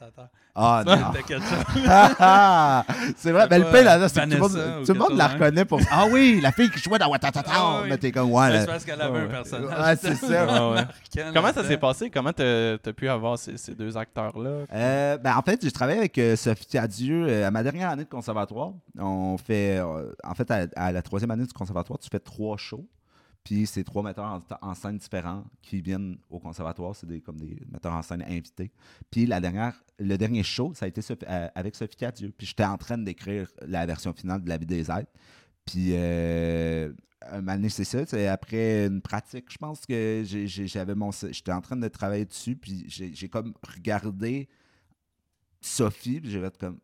[0.00, 0.28] Attends.
[0.56, 1.12] Ah non.
[1.26, 1.42] Quelque chose.
[3.16, 5.64] c'est vrai, mais le pas, pire là, c'est tout le monde, le la de reconnaît
[5.64, 7.50] pour Ah oui, la fille qui jouait dans Watatata.
[7.52, 7.88] Ah oui.
[7.90, 9.78] Mais t'es comme, ouais, là- C'est parce qu'elle avait un personnage.
[9.80, 10.46] Ouais, c'est ça.
[10.48, 10.88] Ah
[11.34, 12.08] Comment ça s'est passé?
[12.10, 14.64] Comment t'as as pu avoir ces, ces deux acteurs-là?
[14.72, 18.04] Euh, ben, en fait, j'ai travaillé avec euh, Sophie Cadieux euh, à ma dernière année
[18.04, 18.72] de conservatoire.
[18.98, 22.56] On fait, euh, en fait, à, à la troisième année du conservatoire, tu fais trois
[22.56, 22.86] shows.
[23.44, 26.96] Puis c'est trois metteurs en, scène différents qui viennent au conservatoire.
[26.96, 28.72] C'est des, comme des metteurs en scène invités.
[29.10, 32.32] Puis la dernière, le dernier show, ça a été euh, avec Sophie Cadieux.
[32.36, 35.12] Puis j'étais en train d'écrire la version finale de La vie des êtres.
[35.66, 36.90] Puis euh,
[37.30, 38.32] un c'est ça.
[38.32, 41.10] Après une pratique, je pense que j'avais mon.
[41.10, 42.56] J'étais en train de travailler dessus.
[42.56, 44.48] Puis j'ai comme regardé
[45.60, 46.20] Sophie.
[46.20, 46.78] Puis j'ai comme.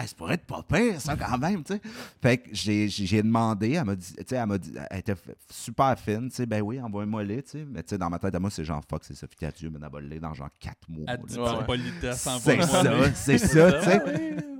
[0.00, 1.80] Ah, ça pourrait être pas pire, ça, quand même, tu sais.
[2.22, 5.14] Fait que j'ai- demandé, elle m'a dit, tu sais, elle m'a dit, elle était
[5.50, 7.66] super fine, tu sais, ben oui, envoie-moi les, tu sais.
[7.68, 9.80] Mais tu sais, dans ma tête à moi, c'est genre, fuck, c'est Sophie Cadieux, mais
[9.80, 11.04] d'abord les dans genre 4 mois.
[11.10, 14.00] Ouais, politesse, C'est ça, c'est ça, tu sais.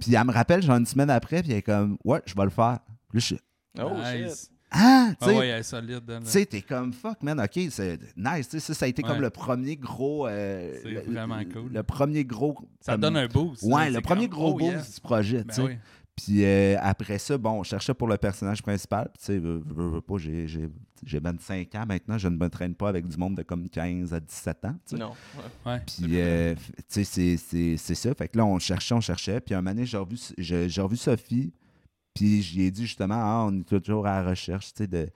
[0.00, 2.44] Puis elle me rappelle, genre une semaine après, puis elle est comme, ouais, je vais
[2.44, 2.80] le faire.
[3.08, 3.38] Puis là, je suis,
[3.80, 4.40] Oh, Nice.
[4.40, 4.50] shit.
[4.70, 5.36] Ah, tu Ah sais.
[5.38, 6.02] ouais, elle est solide.
[6.08, 6.20] elle, là.
[6.20, 8.48] Tu sais, t'es comme fuck, man, ok, c'est nice.
[8.48, 9.08] tu sais, Ça, ça a été Ouais.
[9.08, 10.26] comme le premier gros.
[10.26, 11.72] euh, C'est le- vraiment cool.
[11.72, 12.56] Le premier gros.
[12.80, 13.62] Ça comme- donne un boost.
[13.62, 15.62] Ouais, le premier gros oh, boost du projet, Ben tu sais.
[15.62, 15.76] oui.
[16.16, 19.08] Puis euh, après ça, bon, on cherchait pour le personnage principal.
[19.14, 20.68] Puis tu sais, veux, veux- veux pas, j'ai, j'ai,
[21.04, 24.12] j'ai 25 ans maintenant, je ne me traîne pas avec du monde de comme 15
[24.12, 24.74] à 17 ans.
[24.84, 25.00] tu sais.
[25.00, 25.10] Non.
[25.64, 25.72] ouais.
[25.72, 25.80] Ouais.
[25.86, 28.12] Puis, euh, tu sais, c'est, c'est, c'est ça.
[28.14, 29.40] Fait que là, on cherchait, on cherchait.
[29.40, 30.16] Puis un moment donné, j'ai revu,
[30.80, 31.52] revu Sophie.
[32.18, 35.08] Puis j'y ai dit justement, ah, on est toujours à la recherche, tu sais, de...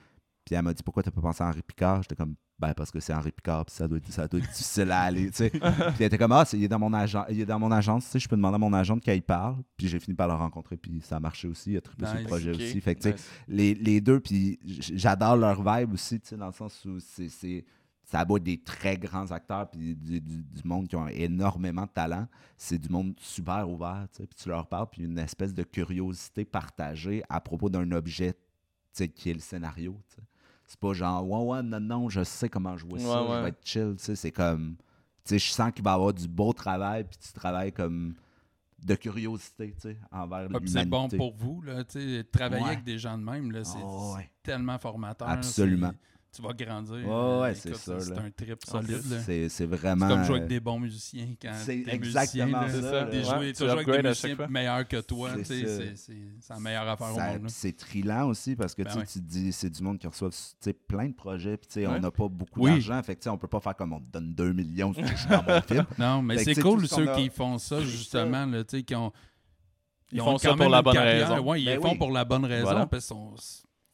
[0.45, 2.03] Puis elle m'a dit, pourquoi t'as pas pensé à Henri Picard?
[2.03, 4.49] J'étais comme, ben parce que c'est Henri Picard, puis ça doit, être, ça doit être
[4.51, 5.51] difficile à aller, tu sais.
[5.51, 5.61] puis
[5.99, 8.11] elle était comme, ah, il est dans mon agent, il est dans mon agence, tu
[8.12, 9.57] sais, je peux demander à mon agent de qui il parle.
[9.77, 12.15] Puis j'ai fini par le rencontrer, puis ça a marché aussi, il a trippé sur
[12.15, 12.29] le Nice.
[12.29, 12.81] projet aussi.
[12.81, 13.31] Fait que, tu sais, Nice.
[13.49, 17.65] les, les deux, puis j'adore leur vibe aussi, tu sais, dans le sens où c'est-
[18.12, 21.90] ça abat des très grands acteurs, puis du, du- du monde qui ont énormément de
[21.90, 22.29] talent.
[22.59, 25.62] C'est du monde super ouvert, tu sais, puis tu leur parles, puis une espèce de
[25.62, 28.38] curiosité partagée à propos d'un objet, tu
[28.92, 30.22] sais, qui est le scénario, tu sais.
[30.66, 33.48] C'est pas genre, ouais, ouais, non, non, je sais comment jouer ça, Ouais, je vais
[33.48, 34.77] être chill, tu sais, c'est comme,
[35.25, 38.14] tu sais, je sens qu'il va y avoir du beau travail, puis tu travailles comme
[38.85, 41.16] de curiosité, tu sais, envers Ah, puis c'est bon l'humanité.
[41.16, 42.70] pour vous, là, tu sais, travailler Ouais.
[42.72, 44.29] avec des gens de même, là, c'est Oh, ouais.
[44.42, 45.29] tellement formateur.
[45.31, 45.92] Absolument.
[46.35, 46.95] Tu vas grandir.
[46.95, 49.49] Ouais, euh, ouais, c'est ça, C'est un trip solide.
[49.51, 50.09] C'est, vraiment...
[50.09, 53.05] comme jouer avec euh, des bons musiciens quand C'est exactement musicien, ça.
[53.05, 55.31] Des Ouais, jouer, tu joues avec des musiciens meilleurs que toi.
[55.45, 55.62] C'est
[56.49, 57.42] la meilleure affaire au Ça- monde.
[57.42, 57.49] là.
[57.49, 59.07] c'est trillant aussi parce que Ben tu sais, ouais.
[59.07, 61.75] tu te dis c'est du monde qui reçoit tu sais, plein de projets puis tu
[61.75, 62.71] sais, on n'a pas beaucoup Oui.
[62.73, 64.95] d'argent fait que tu sais, on peut pas faire comme on te donne 2 millions
[64.95, 68.47] si tu joues dans mon film Non, mais c'est cool ceux qui font ça, justement,
[68.47, 69.12] là, tu sais, qui ont.
[70.11, 71.29] Ils ont font ça quand pour même la bonne carrière.
[71.31, 71.42] raison.
[71.42, 71.99] Ouais, ils Ben font oui.
[71.99, 72.87] pour la bonne raison Voilà.
[72.87, 73.12] parce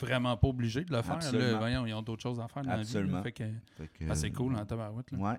[0.00, 1.18] vraiment pas obligés de le faire.
[1.32, 1.58] là.
[1.58, 3.22] Voyons, ils ont d'autres choses à faire dans la vie.
[3.22, 3.44] Fait que,
[3.76, 5.10] Fait que, ah, c'est euh, cool en tabarouette.
[5.12, 5.18] là.
[5.18, 5.36] ouais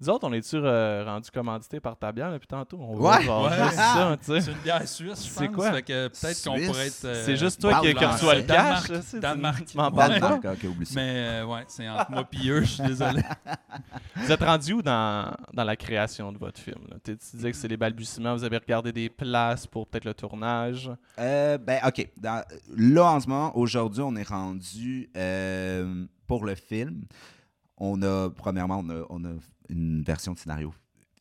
[0.00, 2.78] Nous autres, on est-tu euh, rendu commandité par ta bière depuis tantôt?
[2.80, 3.22] On Ouais.
[3.26, 3.50] va Ouais.
[3.64, 4.40] juste ça, tu sais.
[4.40, 5.54] C'est une bière suisse, je C'est pense.
[5.56, 5.72] quoi?
[5.72, 7.04] Fait que peut-être qu'on pourrait être.
[7.04, 8.88] euh, C'est juste toi qui, qui reçois le cash.
[9.14, 9.64] Danemark.
[9.74, 10.44] Danemark.
[10.44, 10.94] Ok, oublie ça.
[10.96, 13.20] Mais euh, ouais, c'est entre moi et eux, je suis désolé.
[14.16, 16.80] Vous êtes rendu où dans, dans la création de votre film?
[16.90, 16.96] là?
[17.04, 18.34] Tu tu disais que c'est les balbutiements.
[18.34, 20.90] Vous avez regardé des places pour peut-être le tournage.
[21.18, 22.08] Euh, ben, OK.
[22.16, 22.42] Dans-
[22.76, 27.02] là, en ce moment, aujourd'hui, on est rendu euh, pour le film.
[27.76, 29.32] On a, premièrement, on a, on a
[29.70, 30.72] une version de scénario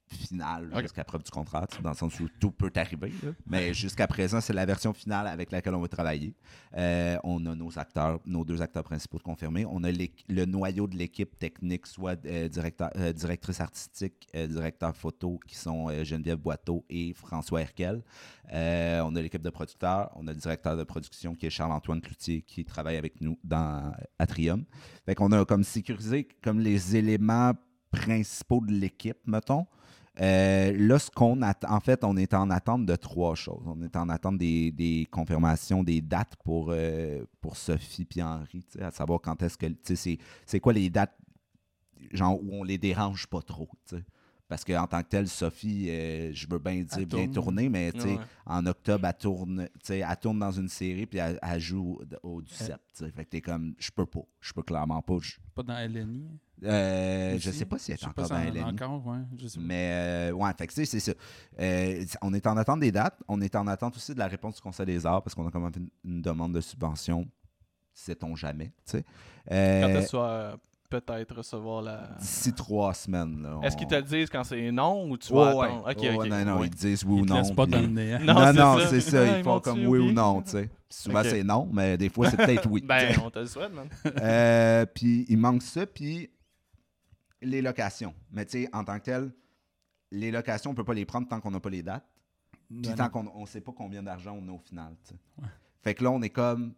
[0.10, 3.14] finale jusqu'à preuve du contrat, dans le sens où tout peut arriver.
[3.46, 6.34] Mais jusqu'à présent, c'est la version finale avec laquelle on va travailler.
[6.76, 9.66] Euh, on a nos acteurs, nos deux acteurs principaux de confirmés.
[9.66, 15.40] On a le noyau de l'équipe technique, soit euh, directeur, euh, directrice artistique, directeur photo,
[15.48, 18.02] qui sont Geneviève Boiteau et François Herkel.
[18.52, 20.12] On a l'équipe de producteurs.
[20.16, 23.92] On a le directeur de production qui est Charles-Antoine Cloutier qui travaille avec nous dans
[24.18, 24.66] Atrium.
[25.06, 27.54] Fait qu'on a comme sécurisé comme les éléments
[27.92, 29.66] principaux de l'équipe, mettons.
[30.22, 33.64] Euh, là, ce qu'on en fait, on est en attente de trois choses.
[33.66, 38.66] On est en attente des, des confirmations des dates pour, euh, pour Sophie et Henri,
[38.82, 39.68] à savoir quand est-ce que,
[40.46, 41.18] c'est, quoi les dates,
[42.12, 43.70] genre, où on les dérange pas trop.
[44.50, 47.32] Parce qu'en tant que telle, Sophie, euh, je veux bien dire Elle bien tourne.
[47.34, 48.18] tourner, mais tu sais, Ouais.
[48.48, 52.00] en octobre, elle tourne, tu sais, elle tourne dans une série, puis elle, elle joue
[52.24, 53.12] au, au Duceppe, tu sais.
[53.12, 55.18] Fait que t'es comme, je peux pas, je peux clairement pas.
[55.22, 56.26] je- Pas dans LNI.
[56.64, 58.64] euh, je sais pas si elle est encore dans elle LNI.
[58.64, 59.20] Encore, ouais.
[59.38, 59.66] Je sais pas.
[59.66, 61.14] Mais euh, ouais, fait que tu sais, c'est ça.
[61.60, 63.20] Euh, on est en attente des dates.
[63.28, 65.52] On est en attente aussi de la réponse du Conseil des arts parce qu'on a
[65.52, 67.28] quand même fait une, une demande de subvention.
[67.94, 69.06] Sait-on jamais, tu sais.
[69.52, 70.58] Euh, Quand tu vas
[70.90, 72.10] peut-être recevoir la.
[72.20, 73.42] D'ici trois semaines.
[73.44, 75.66] là, Est-ce qu'ils te le disent quand c'est non ou tu vas ouais.
[75.68, 75.88] attendre?
[75.90, 76.28] Ok, Ouais, ok.
[76.28, 76.68] non, non, ouais.
[76.68, 77.38] ils disent oui ou Ils te non.
[77.40, 78.20] laissent pas puis- néant.
[78.20, 78.88] Non, Non, c'est non, ça.
[78.88, 79.38] c'est ça.
[79.38, 80.70] Ils font comme oui ou non, tu sais.
[80.90, 82.82] Souvent, c'est non, mais des fois, c'est peut-être oui.
[82.86, 83.88] Ben, on te le souhaite, man.
[84.22, 86.30] Euh, puis il manque ça, puis
[87.42, 88.14] les locations.
[88.32, 89.32] Mais tu sais, en tant que tel,
[90.12, 92.06] les locations, on peut pas les prendre tant qu'on n'a pas les dates.
[92.70, 94.96] Puis Non, tant qu'on ne sait pas combien d'argent on a au final.
[95.04, 95.20] tu sais.
[95.42, 95.48] Ouais.
[95.84, 96.74] Fait que là, on est comme.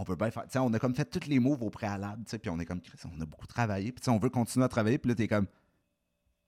[0.00, 0.44] On peut faire.
[0.64, 2.80] on a comme fait tous les moves au préalable, puis on est comme.
[2.80, 3.92] Chris, On a beaucoup travaillé.
[3.92, 4.96] Puis on veut continuer à travailler.
[4.98, 5.46] Puis là, t'es comme.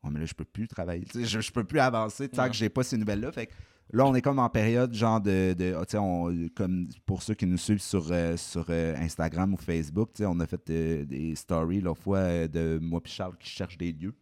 [0.02, 1.04] Ouais, mais là, je peux plus travailler.
[1.14, 2.48] Je, je peux plus avancer tant Ouais.
[2.48, 3.30] que j'ai pas ces nouvelles-là.
[3.30, 3.52] Fait que
[3.92, 5.54] là, on est comme en période genre de.
[5.96, 8.36] on- comme pour ceux qui nous suivent sur, euh,
[8.70, 13.08] euh, Instagram ou Facebook, on a fait euh, des stories l'autre fois de moi et
[13.08, 14.14] Charles qui cherchent des lieux.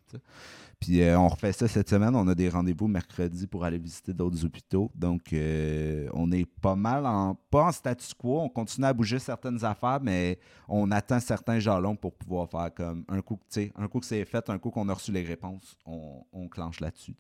[0.81, 2.17] Puis on refait ça cette semaine.
[2.17, 4.91] On a des rendez-vous mercredi pour aller visiter d'autres hôpitaux.
[4.95, 7.35] Donc, on est pas mal en.
[7.51, 8.41] Pas en statu quo.
[8.41, 13.05] On continue à bouger certaines affaires, mais on attend certains jalons pour pouvoir faire comme
[13.09, 13.39] un coup,
[13.77, 16.81] un coup que c'est fait, un coup qu'on a reçu les réponses, on, on clenche
[16.81, 17.15] là-dessus.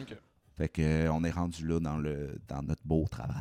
[0.00, 0.16] Ok.
[0.60, 3.32] Fait que euh, on est rendu là dans, le, dans notre beau travail.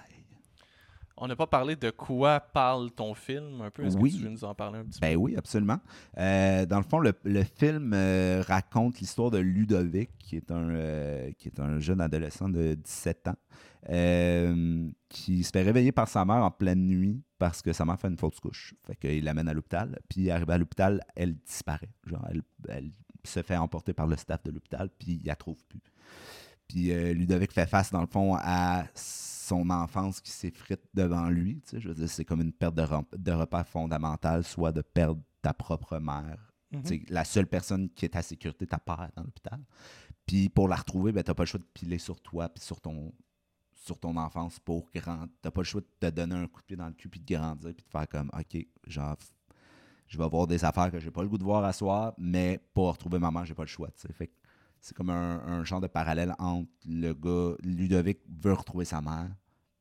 [1.17, 3.84] On n'a pas parlé de quoi parle ton film un peu?
[3.84, 4.11] Est-ce Oui.
[4.11, 5.80] que tu veux nous en parler un petit Ben oui, absolument.
[6.17, 10.70] Euh, dans le fond, le, le film euh, raconte l'histoire de Ludovic, qui est un,
[10.70, 13.36] euh, qui est un jeune adolescent de 17 ans,
[15.09, 18.07] qui se fait réveiller par sa mère en pleine nuit parce que sa mère fait
[18.07, 18.74] une fausse couche.
[18.88, 19.99] Fait qu'il l'amène à l'hôpital.
[20.07, 21.89] Puis, arrivé à l'hôpital, elle disparaît.
[22.05, 22.91] Genre, elle, elle
[23.26, 25.82] se fait emporter par le staff de l'hôpital, puis il la trouve plus.
[26.70, 31.59] Puis euh, Ludovic fait face, dans le fond, à son enfance qui s'effrite devant lui.
[31.61, 31.80] tu sais.
[31.82, 32.86] Je veux dire, c'est comme une perte de,
[33.17, 36.53] de repère fondamentale, soit de perdre ta propre mère.
[36.72, 39.59] Tu sais, La seule personne qui est à sécurité, ta père dans l'hôpital.
[40.28, 42.63] Puis pour la retrouver, ben, tu n'as pas le choix de piler sur toi puis
[42.63, 43.11] sur ton,
[43.74, 45.26] sur ton enfance pour grandir.
[45.41, 47.09] Tu n'as pas le choix de te donner un coup de pied dans le cul
[47.09, 49.17] puis de grandir puis de faire comme, OK, genre,
[50.05, 52.59] je vais voir des affaires que j'ai pas le goût de voir à soir, mais
[52.76, 53.89] pour retrouver ma mère, j'ai pas le choix.
[53.89, 54.13] tu sais.
[54.13, 54.34] Fait que
[54.82, 59.30] c'est comme un, un genre de parallèle entre le gars, Ludovic veut retrouver sa mère,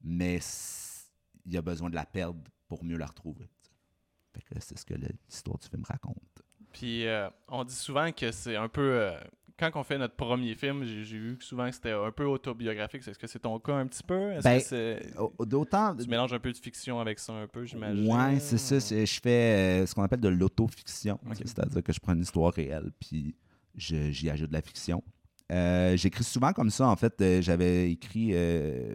[0.02, 0.40] mais
[1.46, 3.48] il a besoin de la perdre pour mieux la retrouver.
[4.34, 6.42] Fait que c'est ce que l'histoire du film raconte.
[6.72, 8.82] Puis euh, on dit souvent que c'est un peu.
[9.00, 9.18] euh,
[9.58, 13.06] quand on fait notre premier film, j'ai vu que souvent que c'était un peu autobiographique.
[13.08, 14.30] Est-ce que c'est ton cas un petit peu?
[14.32, 15.96] Est-ce Ben, que c'est- Au- D'autant.
[15.96, 18.06] tu mélanges un peu de fiction avec ça un peu, j'imagine?
[18.12, 18.78] Ouais, c'est ça.
[18.78, 21.18] Je fais euh, ce qu'on appelle de l'autofiction.
[21.26, 21.36] Ok.
[21.44, 23.34] C'est-à-dire que je prends une histoire réelle puis
[23.78, 25.02] j'y ajoute de la fiction.
[25.50, 26.88] Euh, J'écris souvent comme ça.
[26.88, 28.92] En fait, euh, j'avais écrit euh,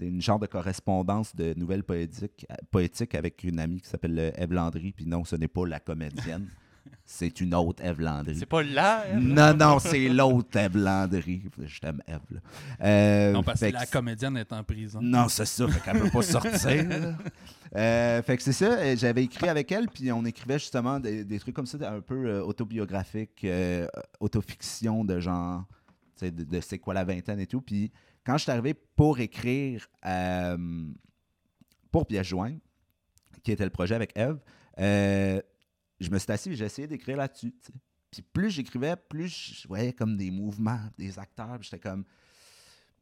[0.00, 4.92] une genre de correspondance de nouvelles poétiques, avec une amie qui s'appelle Ève Landry.
[4.92, 6.48] Puis non, ce n'est pas la comédienne.
[7.10, 8.36] c'est une autre Ève Landry.
[8.38, 9.20] C'est pas là, elle?
[9.20, 11.42] Non, non, c'est l'autre Ève Landry.
[11.64, 12.20] Je t'aime, là.
[12.82, 15.00] Euh, Non, parce que la comédienne est en prison.
[15.02, 17.16] non, c'est ça, fait qu'elle peut pas sortir.
[17.74, 21.38] Euh, fait que c'est ça, j'avais écrit avec elle, puis on écrivait justement des, des
[21.38, 23.86] trucs comme ça, un peu euh, autobiographiques, euh,
[24.20, 25.64] autofiction de genre,
[26.18, 27.62] tu sais, de, de c'est quoi la vingtaine et tout.
[27.62, 27.90] Puis
[28.24, 30.56] quand je suis arrivé pour écrire euh,
[31.90, 32.60] pour Pièce Jointe,
[33.42, 34.38] qui était le projet avec Eve,
[34.78, 35.40] euh,
[36.00, 37.54] je me suis assis et j'ai essayé d'écrire là-dessus.
[38.10, 39.28] Puis plus j'écrivais, plus
[39.62, 42.04] je voyais comme des mouvements, des acteurs, j'étais comme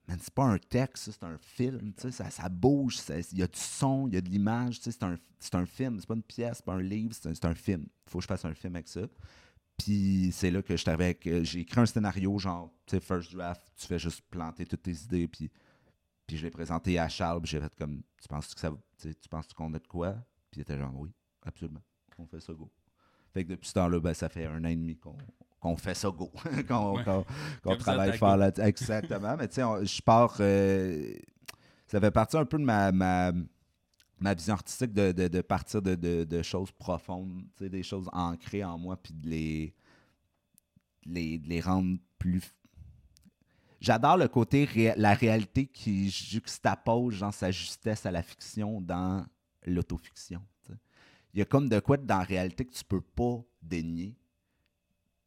[0.09, 2.99] man, c'est pas un texte, c'est un film, ça, ça bouge,
[3.33, 5.17] il y a du son, il y a de l'image, c'est un,
[5.53, 7.87] un film, c'est pas une pièce, c'est pas un livre, c'est un, un film.
[8.07, 9.03] Il faut que je fasse un film avec ça.
[9.77, 13.33] Puis c'est là que je avec, euh, j'ai écrit un scénario, genre, tu sais, first
[13.35, 15.51] draft, tu fais juste planter toutes tes idées, puis,
[16.27, 19.29] puis je l'ai présenté à Charles, puis j'ai fait comme, tu penses que ça, tu
[19.29, 20.15] penses qu'on a de quoi?
[20.51, 21.83] Puis il était genre, oui, absolument,
[22.19, 22.71] on fait ça, go.
[23.37, 25.15] Fait que depuis ce temps-là, ben, ça fait un an et demi qu'on
[25.61, 26.33] qu'on fait ça go,
[26.69, 27.77] qu'on Ouais.
[27.79, 28.41] travaille fort go.
[28.41, 29.37] là Exactement.
[29.37, 30.37] Mais tu sais, je pars.
[30.41, 31.13] euh,
[31.87, 33.33] ça fait partie un peu de ma, ma,
[34.19, 38.79] ma vision artistique de, de- de partir de, de- choses profondes, des choses ancrées en
[38.79, 39.75] moi, puis de les,
[41.05, 42.55] les, les rendre plus.
[43.81, 49.27] J'adore le côté la réalité qui juxtapose genre, sa justesse à la fiction dans
[49.67, 50.43] l'autofiction.
[51.37, 54.17] Il y a comme de quoi dans la réalité que tu peux pas dénier,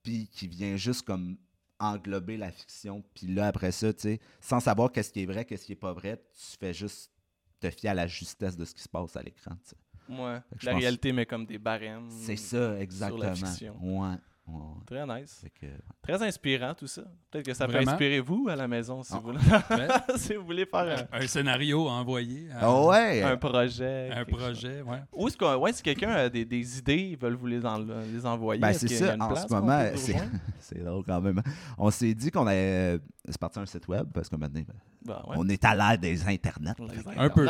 [0.01, 1.37] puis qui vient juste comme
[1.77, 3.03] englober la fiction.
[3.13, 5.75] Puis là, après ça, tu sais, sans savoir qu'est-ce qui est vrai, qu'est-ce qui est
[5.75, 7.11] pas vrai, tu fais juste
[7.59, 9.51] te fier à la justesse de ce qui se passe à l'écran.
[9.63, 9.75] tu sais.
[10.09, 10.39] Ouais.
[10.63, 12.09] La réalité met comme des barèmes.
[12.09, 13.35] C'est ça, exactement.
[13.35, 13.75] fiction.
[13.79, 14.15] Ouais.
[14.51, 14.85] Ouais.
[14.85, 15.39] Très nice.
[15.43, 17.03] Fait que- Très inspirant tout ça.
[17.29, 19.19] Peut-être que ça peut inspirer vous à la maison si, Ah.
[19.19, 19.39] vous, voulez...
[20.17, 22.49] Si vous voulez faire un scénario envoyé.
[22.51, 23.21] à- Ah ouais!
[23.23, 24.09] un, un projet.
[24.11, 24.41] Un quelque chose.
[24.41, 25.01] projet, ouais.
[25.13, 27.77] Ou est-ce que ouais, si quelqu'un a des, des idées, ils veulent vous les, en-
[27.79, 28.59] les envoyer.
[28.61, 29.83] Ben, c'est qu'il y a ça, une en place ce moment,
[30.59, 31.41] c'est drôle quand même.
[31.77, 32.95] On s'est dit qu'on allait.
[32.95, 34.61] euh, C'est parti un site web parce que maintenant,
[35.05, 35.35] Ben, ouais.
[35.37, 36.73] on est à l'ère des internets.
[37.17, 37.47] Un peu.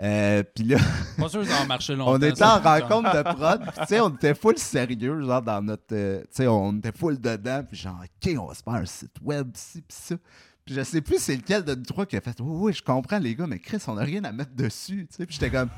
[0.00, 0.78] Euh, Puis là,
[1.18, 2.12] Pas sûr que ça va marcher longtemps.
[2.12, 2.58] on était ça.
[2.58, 3.60] en rencontre de prod.
[3.62, 5.84] puis Tu sais, on était full sérieux, genre dans notre.
[5.92, 7.62] euh, tu sais, on était full dedans.
[7.68, 10.16] Puis genre, OK, on va se faire un site web, ci, puis ça.
[10.64, 12.82] Puis je sais plus c'est lequel de nous trois qui a fait Oui, oui, je
[12.82, 15.06] comprends, les gars, mais Chris, on n'a rien à mettre dessus.
[15.10, 15.68] Tu sais, puis j'étais comme.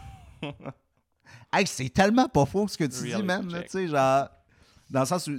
[1.53, 3.47] hey, c'est tellement pas faux ce que tu dis, man.
[3.49, 4.29] Tu sais, genre.
[4.89, 5.33] Dans le sens où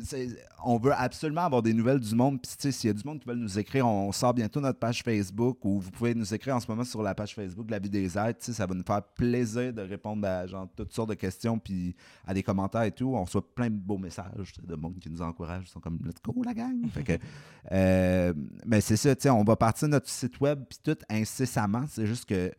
[0.66, 2.42] on veut absolument avoir des nouvelles du monde.
[2.42, 4.60] Puis, tu sais, s'il y a du monde qui veut nous écrire, on sort bientôt
[4.60, 7.66] notre page Facebook ou vous pouvez nous écrire en ce moment sur la page Facebook
[7.66, 8.38] de la vie des aides.
[8.40, 11.58] Tu sais, ça va nous faire plaisir de répondre à genre, toutes sortes de questions
[11.60, 11.96] puis
[12.26, 13.14] à des commentaires et tout.
[13.16, 15.64] On reçoit plein de beaux messages de monde qui nous encourage.
[15.68, 16.86] Ils sont comme let's go la gang.
[16.90, 17.14] Fait que,
[17.72, 18.34] euh,
[18.66, 21.86] mais c'est ça, tu sais, on va partir de notre site web puis tout incessamment.
[21.88, 22.52] C'est juste que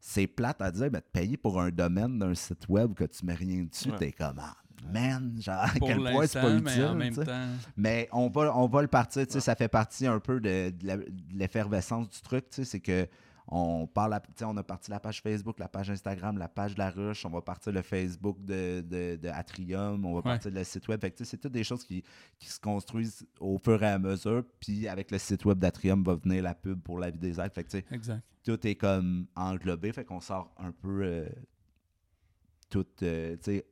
[0.00, 3.24] c'est plate à dire, mais te payer pour un domaine d'un site web que tu
[3.24, 3.98] mets rien dessus, Ouais.
[3.98, 4.56] t'es comme ah,
[4.90, 6.62] man, genre à quel point c'est pas utile.
[6.64, 7.26] mais en même tu sais.
[7.26, 7.46] temps.
[7.76, 9.40] Mais on va, on va le partir, tu sais, Ouais.
[9.42, 10.72] ça fait partie un peu de,
[11.34, 13.06] l'effervescence du truc, tu sais, c'est que
[13.54, 16.48] on parle, à- tu sais, on a parti la page Facebook, la page Instagram, la
[16.48, 20.22] page de la ruche, on va partir le Facebook de, de, de Atrium, on va
[20.22, 21.04] partir le site web.
[21.22, 22.02] C'est toutes des choses qui,
[22.38, 24.44] qui se construisent au fur et à mesure.
[24.60, 27.52] Puis avec le site web d'Atrium va venir la pub pour la vie des aides.
[27.52, 28.22] Fait que, tu sais, Exact.
[28.44, 31.28] tout est comme englobé, fait qu'on sort un peu euh,
[32.70, 33.64] tout, euh, tu sais,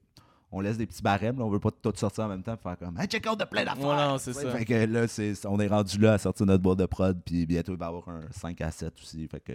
[0.52, 2.70] on laisse des petits barèmes, là, on veut pas tout sortir en même temps, pour
[2.70, 3.86] faire comme, hey, check out de plein d'affaires.
[3.86, 4.50] Ouais, non, c'est ça.
[4.50, 7.46] Fait que là, c'est, on est rendu là à sortir notre boîte de prod, puis
[7.46, 9.52] bientôt il va y avoir un 5 à 7 aussi, fait que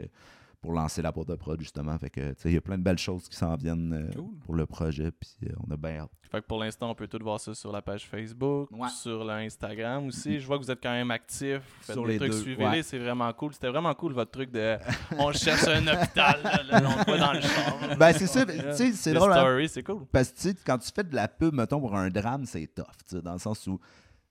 [0.62, 2.78] pour lancer la boîte de prod justement, fait que tu sais, il y a plein
[2.78, 4.38] de belles choses qui s'en viennent euh, Cool.
[4.46, 6.10] pour le projet, puis euh, on a bien hâte.
[6.32, 8.90] Fait que pour l'instant, on peut tout voir ça sur la page Facebook, Ouais.
[8.90, 10.40] sur l'Instagram aussi.
[10.40, 11.58] Je vois que vous êtes quand même actif.
[11.58, 12.84] Vous faites Sur des les trucs, suivez-les, ouais.
[12.84, 13.54] c'est vraiment cool.
[13.54, 14.78] C'était vraiment cool votre truc de
[15.20, 17.98] on cherche un hôpital, là, là, on voit dans le char.
[17.98, 19.32] Ben c'est ça, tu sais, c'est drôle.
[19.34, 19.66] hein.
[19.70, 20.06] c'est cool.
[20.12, 22.68] Parce que tu sais, quand tu fais de la pub, mettons, pour un drame, c'est
[22.74, 23.80] tough, tu sais, dans le sens où,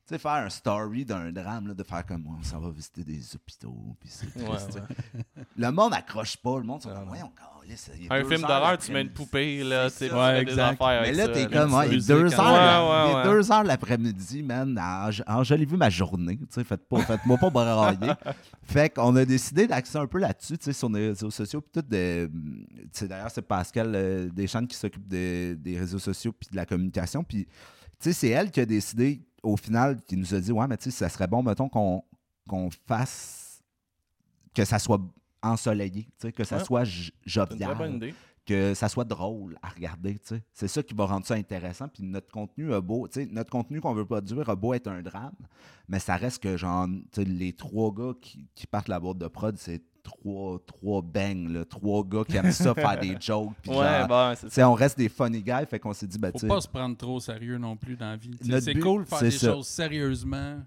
[0.06, 3.02] tu sais, faire un story d'un drame, là, de faire comme, on s'en va visiter
[3.04, 5.42] des hôpitaux, puis c'est Ouais, ouais.
[5.56, 7.30] Le monde n'accroche pas, le monde sont comme, voyons,
[8.10, 10.78] Un film d'horreur, tu mets une poupée, là, tu C'est sais, Ouais, exact.
[10.80, 14.78] Mais là, t'es comme, ouais, il est musique, deux heures, Ouais, deux heures l'après-midi, man.
[14.78, 18.12] En- Enjolivez ma journée, tu sais, faites pas, faites-moi pas brailler.
[18.64, 21.70] fait qu'on a décidé d'axer un peu là-dessus, tu sais, sur les réseaux sociaux, puis
[21.82, 26.32] tout de, tu sais, d'ailleurs, c'est Pascal euh, Deschamps qui s'occupe de- des réseaux sociaux
[26.32, 27.52] puis de la communication, puis, tu
[28.00, 30.84] sais, c'est elle qui a décidé, au final, qui nous a dit, ouais, mais tu
[30.84, 32.02] sais, ça serait bon, mettons, qu'on
[32.86, 33.62] fasse,
[34.54, 35.00] que ça soit
[35.42, 36.64] ensoleillé, tu sais, que ça Ouais.
[36.64, 36.84] soit
[37.24, 38.14] jovial
[38.46, 40.42] que ça soit drôle à regarder, tu sais.
[40.52, 41.88] C'est ça qui va rendre ça intéressant.
[41.88, 44.86] Puis notre contenu a beau, tu sais, notre contenu qu'on veut produire a beau être
[44.88, 45.32] un drame,
[45.88, 49.16] mais ça reste que, genre, tu sais, les trois gars qui, qui partent la boîte
[49.16, 53.50] de prod, c'est trois, trois bangs, là, trois gars qui aiment ça faire des jokes.
[53.62, 56.06] Puis Ouais, genre, bah, c'est tu sais, on reste des funny guys, fait qu'on s'est
[56.06, 58.30] dit, ben, tu Faut pas se prendre trop au sérieux non plus dans la vie.
[58.40, 59.52] C'est but, cool de faire des ça.
[59.52, 60.58] choses sérieusement.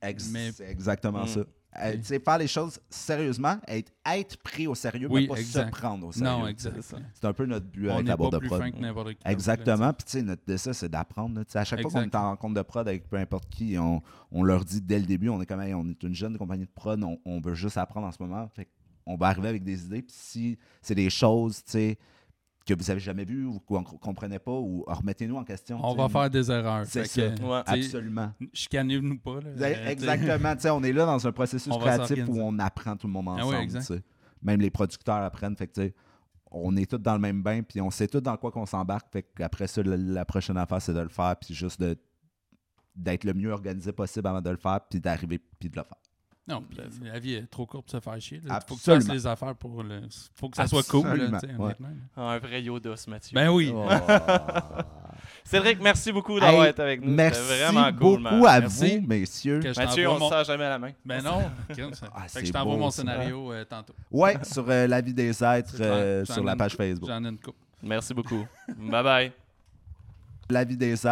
[0.00, 1.28] ex- mais- c'est exactement Mm.
[1.28, 1.40] ça.
[1.76, 5.66] Euh, faire les choses sérieusement, être, être pris au sérieux, Oui, mais pas exact.
[5.74, 6.30] se prendre au sérieux.
[6.30, 6.72] Non.
[7.14, 8.60] C'est un peu notre but On avec la boîte de plus prod.
[8.60, 9.18] fin que n'importe qui.
[9.24, 9.92] Exactement.
[9.92, 11.42] Puis, tu sais, notre dessin, c'est d'apprendre.
[11.52, 14.44] À chaque fois qu'on est en rencontre de prod avec peu importe qui, on, on
[14.44, 16.70] leur dit dès le début, on est comme, Hey, on est une jeune compagnie de
[16.72, 18.48] prod, on, on veut juste apprendre en ce moment.
[18.54, 18.68] Fait
[19.06, 20.02] on va arriver avec des idées.
[20.02, 21.98] Puis, si c'est des choses, tu sais,
[22.66, 25.78] que vous avez jamais vues ou qu'on ne comprenait pas, ou remettez-nous en question.
[25.82, 26.86] On va faire des erreurs.
[26.86, 27.42] C'est que.
[27.42, 27.62] Ouais.
[27.66, 28.32] Absolument.
[28.52, 29.40] Chicanez-nous pas.
[29.40, 29.58] Là.
[29.58, 30.54] Sais, Exactement.
[30.54, 33.12] Tu sais, on est là dans un processus On créatif où on apprend tout le
[33.12, 34.02] monde Ah ensemble.
[34.42, 35.56] Même les producteurs apprennent.
[35.56, 35.92] Fait que,
[36.50, 39.12] on est tous dans le même bain, puis on sait tous dans quoi qu'on s'embarque.
[39.12, 41.96] Fait qu'après ça, la, la prochaine affaire, c'est de le faire, puis juste de
[42.94, 45.98] d'être le mieux organisé possible avant de le faire, puis d'arriver, puis de le faire.
[46.46, 48.42] Non, puis la, la vie est trop courte pour se faire chier.
[48.44, 50.02] Il faut que tu fasses les affaires pour le.
[50.34, 51.74] faut que ça soit cool, là, ouais.
[52.16, 53.34] Ah, un vrai Yoda, ce Mathieu.
[53.34, 53.72] Ben oui.
[53.74, 53.86] Oh.
[55.44, 57.10] Cédric, merci beaucoup d'avoir Hey, été avec nous.
[57.12, 58.44] Merci vraiment beaucoup cool, man.
[58.46, 58.98] à Merci.
[58.98, 59.60] vous, messieurs.
[59.60, 60.90] Que Mathieu, on mon- ne serre jamais la main.
[61.04, 61.42] Ben non.
[61.70, 61.92] Ah, fait
[62.28, 63.94] c'est que je t'envoie mon scénario euh, tantôt.
[64.10, 66.74] Ouais, sur euh, la vie des êtres euh, sur la page.
[66.76, 67.08] Facebook.
[67.08, 67.56] J'en ai une coupe.
[67.82, 68.46] Merci beaucoup.
[68.76, 69.32] bye bye.
[70.50, 71.00] La vie des êtres.